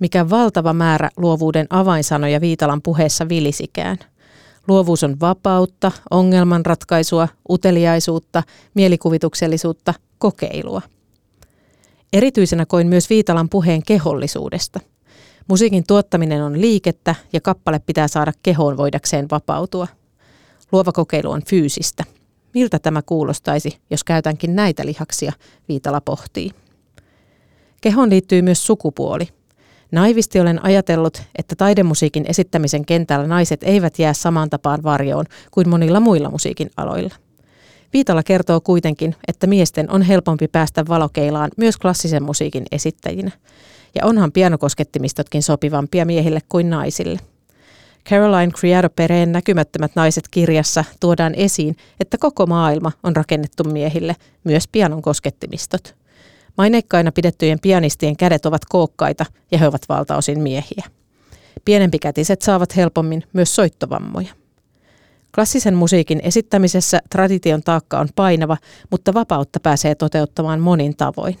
Mikä 0.00 0.30
valtava 0.30 0.72
määrä 0.72 1.10
luovuuden 1.16 1.66
avainsanoja 1.70 2.40
Viitalan 2.40 2.82
puheessa 2.82 3.28
vilisikään– 3.28 3.98
Luovuus 4.68 5.04
on 5.04 5.20
vapautta, 5.20 5.92
ongelmanratkaisua, 6.10 7.28
uteliaisuutta, 7.50 8.42
mielikuvituksellisuutta, 8.74 9.94
kokeilua. 10.18 10.82
Erityisenä 12.12 12.66
koin 12.66 12.86
myös 12.86 13.10
Viitalan 13.10 13.48
puheen 13.48 13.82
kehollisuudesta. 13.86 14.80
Musiikin 15.48 15.84
tuottaminen 15.86 16.42
on 16.42 16.60
liikettä 16.60 17.14
ja 17.32 17.40
kappale 17.40 17.78
pitää 17.78 18.08
saada 18.08 18.32
kehoon 18.42 18.76
voidakseen 18.76 19.26
vapautua. 19.30 19.88
Luova 20.72 20.92
kokeilu 20.92 21.30
on 21.30 21.42
fyysistä. 21.44 22.04
Miltä 22.54 22.78
tämä 22.78 23.02
kuulostaisi, 23.02 23.78
jos 23.90 24.04
käytänkin 24.04 24.56
näitä 24.56 24.86
lihaksia, 24.86 25.32
Viitala 25.68 26.00
pohtii. 26.00 26.50
Kehoon 27.80 28.10
liittyy 28.10 28.42
myös 28.42 28.66
sukupuoli– 28.66 29.28
Naivisti 29.94 30.40
olen 30.40 30.64
ajatellut, 30.64 31.22
että 31.38 31.56
taidemusiikin 31.56 32.24
esittämisen 32.28 32.86
kentällä 32.86 33.26
naiset 33.26 33.62
eivät 33.62 33.98
jää 33.98 34.12
samaan 34.12 34.50
tapaan 34.50 34.82
varjoon 34.82 35.24
kuin 35.50 35.68
monilla 35.68 36.00
muilla 36.00 36.30
musiikin 36.30 36.70
aloilla. 36.76 37.14
Viitala 37.92 38.22
kertoo 38.22 38.60
kuitenkin, 38.60 39.14
että 39.28 39.46
miesten 39.46 39.90
on 39.90 40.02
helpompi 40.02 40.48
päästä 40.48 40.84
valokeilaan 40.88 41.50
myös 41.56 41.76
klassisen 41.76 42.22
musiikin 42.22 42.62
esittäjinä. 42.72 43.30
Ja 43.94 44.06
onhan 44.06 44.32
pianokoskettimistotkin 44.32 45.42
sopivampia 45.42 46.04
miehille 46.04 46.40
kuin 46.48 46.70
naisille. 46.70 47.18
Caroline 48.08 48.52
Criado 48.52 48.88
Pereen 48.96 49.32
näkymättömät 49.32 49.92
naiset 49.94 50.28
kirjassa 50.30 50.84
tuodaan 51.00 51.34
esiin, 51.34 51.76
että 52.00 52.18
koko 52.18 52.46
maailma 52.46 52.92
on 53.02 53.16
rakennettu 53.16 53.64
miehille, 53.64 54.16
myös 54.44 54.68
pianon 54.68 55.02
koskettimistot. 55.02 55.94
Maineikkaina 56.58 57.12
pidettyjen 57.12 57.60
pianistien 57.60 58.16
kädet 58.16 58.46
ovat 58.46 58.64
kookkaita 58.68 59.26
ja 59.50 59.58
he 59.58 59.66
ovat 59.66 59.88
valtaosin 59.88 60.40
miehiä. 60.40 60.84
Pienempikätiset 61.64 62.42
saavat 62.42 62.76
helpommin 62.76 63.22
myös 63.32 63.54
soittovammoja. 63.54 64.28
Klassisen 65.34 65.74
musiikin 65.74 66.20
esittämisessä 66.22 67.00
tradition 67.10 67.62
taakka 67.62 67.98
on 67.98 68.08
painava, 68.14 68.56
mutta 68.90 69.14
vapautta 69.14 69.60
pääsee 69.60 69.94
toteuttamaan 69.94 70.60
monin 70.60 70.96
tavoin. 70.96 71.38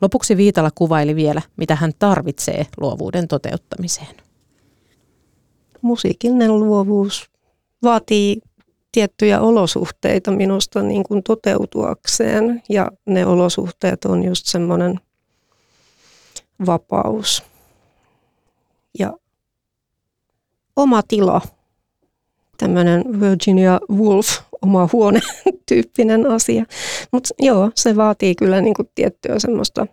Lopuksi 0.00 0.36
Viitala 0.36 0.70
kuvaili 0.74 1.16
vielä, 1.16 1.42
mitä 1.56 1.74
hän 1.74 1.92
tarvitsee 1.98 2.66
luovuuden 2.80 3.28
toteuttamiseen. 3.28 4.21
Musiikillinen 5.82 6.60
luovuus 6.60 7.30
vaatii 7.82 8.40
tiettyjä 8.92 9.40
olosuhteita 9.40 10.30
minusta 10.30 10.82
niin 10.82 11.02
kuin 11.02 11.22
toteutuakseen. 11.22 12.62
Ja 12.68 12.90
ne 13.06 13.26
olosuhteet 13.26 14.04
on 14.04 14.24
just 14.24 14.46
semmoinen 14.46 15.00
vapaus 16.66 17.42
ja 18.98 19.12
oma 20.76 21.02
tila, 21.02 21.40
tämmöinen 22.58 23.20
Virginia 23.20 23.80
Woolf, 23.90 24.26
oma 24.62 24.88
huone 24.92 25.20
tyyppinen 25.68 26.26
asia. 26.26 26.64
Mutta 27.12 27.34
joo, 27.38 27.70
se 27.74 27.96
vaatii 27.96 28.34
kyllä 28.34 28.60
niin 28.60 28.74
kuin 28.74 28.90
tiettyä 28.94 29.38
semmoista 29.38 29.86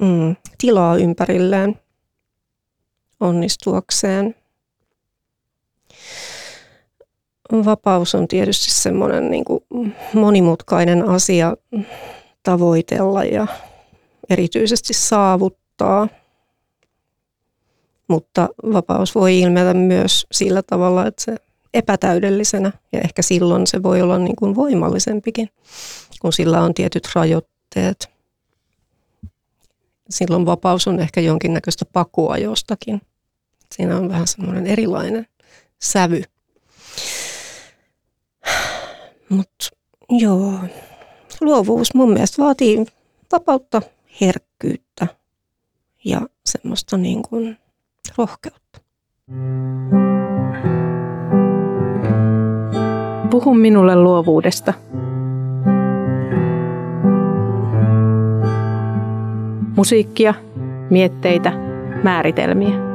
mm, 0.00 0.36
tilaa 0.58 0.96
ympärilleen 0.96 1.80
onnistuakseen 3.20 4.34
vapaus 7.52 8.14
on 8.14 8.28
tietysti 8.28 8.70
semmoinen 8.70 9.30
niin 9.30 9.44
kuin 9.44 9.64
monimutkainen 10.14 11.08
asia 11.08 11.56
tavoitella 12.42 13.24
ja 13.24 13.46
erityisesti 14.30 14.94
saavuttaa. 14.94 16.08
Mutta 18.08 18.48
vapaus 18.72 19.14
voi 19.14 19.40
ilmetä 19.40 19.74
myös 19.74 20.26
sillä 20.32 20.62
tavalla, 20.62 21.06
että 21.06 21.22
se 21.22 21.36
epätäydellisenä 21.74 22.72
ja 22.92 23.00
ehkä 23.00 23.22
silloin 23.22 23.66
se 23.66 23.82
voi 23.82 24.02
olla 24.02 24.18
niin 24.18 24.36
kuin 24.36 24.54
voimallisempikin, 24.54 25.48
kun 26.20 26.32
sillä 26.32 26.62
on 26.62 26.74
tietyt 26.74 27.08
rajoitteet. 27.14 28.15
Silloin 30.10 30.46
vapaus 30.46 30.88
on 30.88 31.00
ehkä 31.00 31.20
jonkinnäköistä 31.20 31.84
pakua 31.92 32.38
jostakin. 32.38 33.02
Siinä 33.74 33.96
on 33.96 34.08
vähän 34.08 34.26
semmoinen 34.26 34.66
erilainen 34.66 35.26
sävy. 35.82 36.22
Mutta 39.28 39.66
joo, 40.10 40.52
luovuus 41.40 41.94
mun 41.94 42.12
mielestä 42.12 42.42
vaatii 42.42 42.86
vapautta, 43.32 43.82
herkkyyttä 44.20 45.06
ja 46.04 46.20
semmoista 46.44 46.96
niin 46.96 47.22
kuin 47.22 47.58
rohkeutta. 48.18 48.80
Puhu 53.30 53.54
minulle 53.54 53.96
luovuudesta. 53.96 54.74
Musiikkia, 59.76 60.34
mietteitä, 60.90 61.52
määritelmiä. 62.02 62.85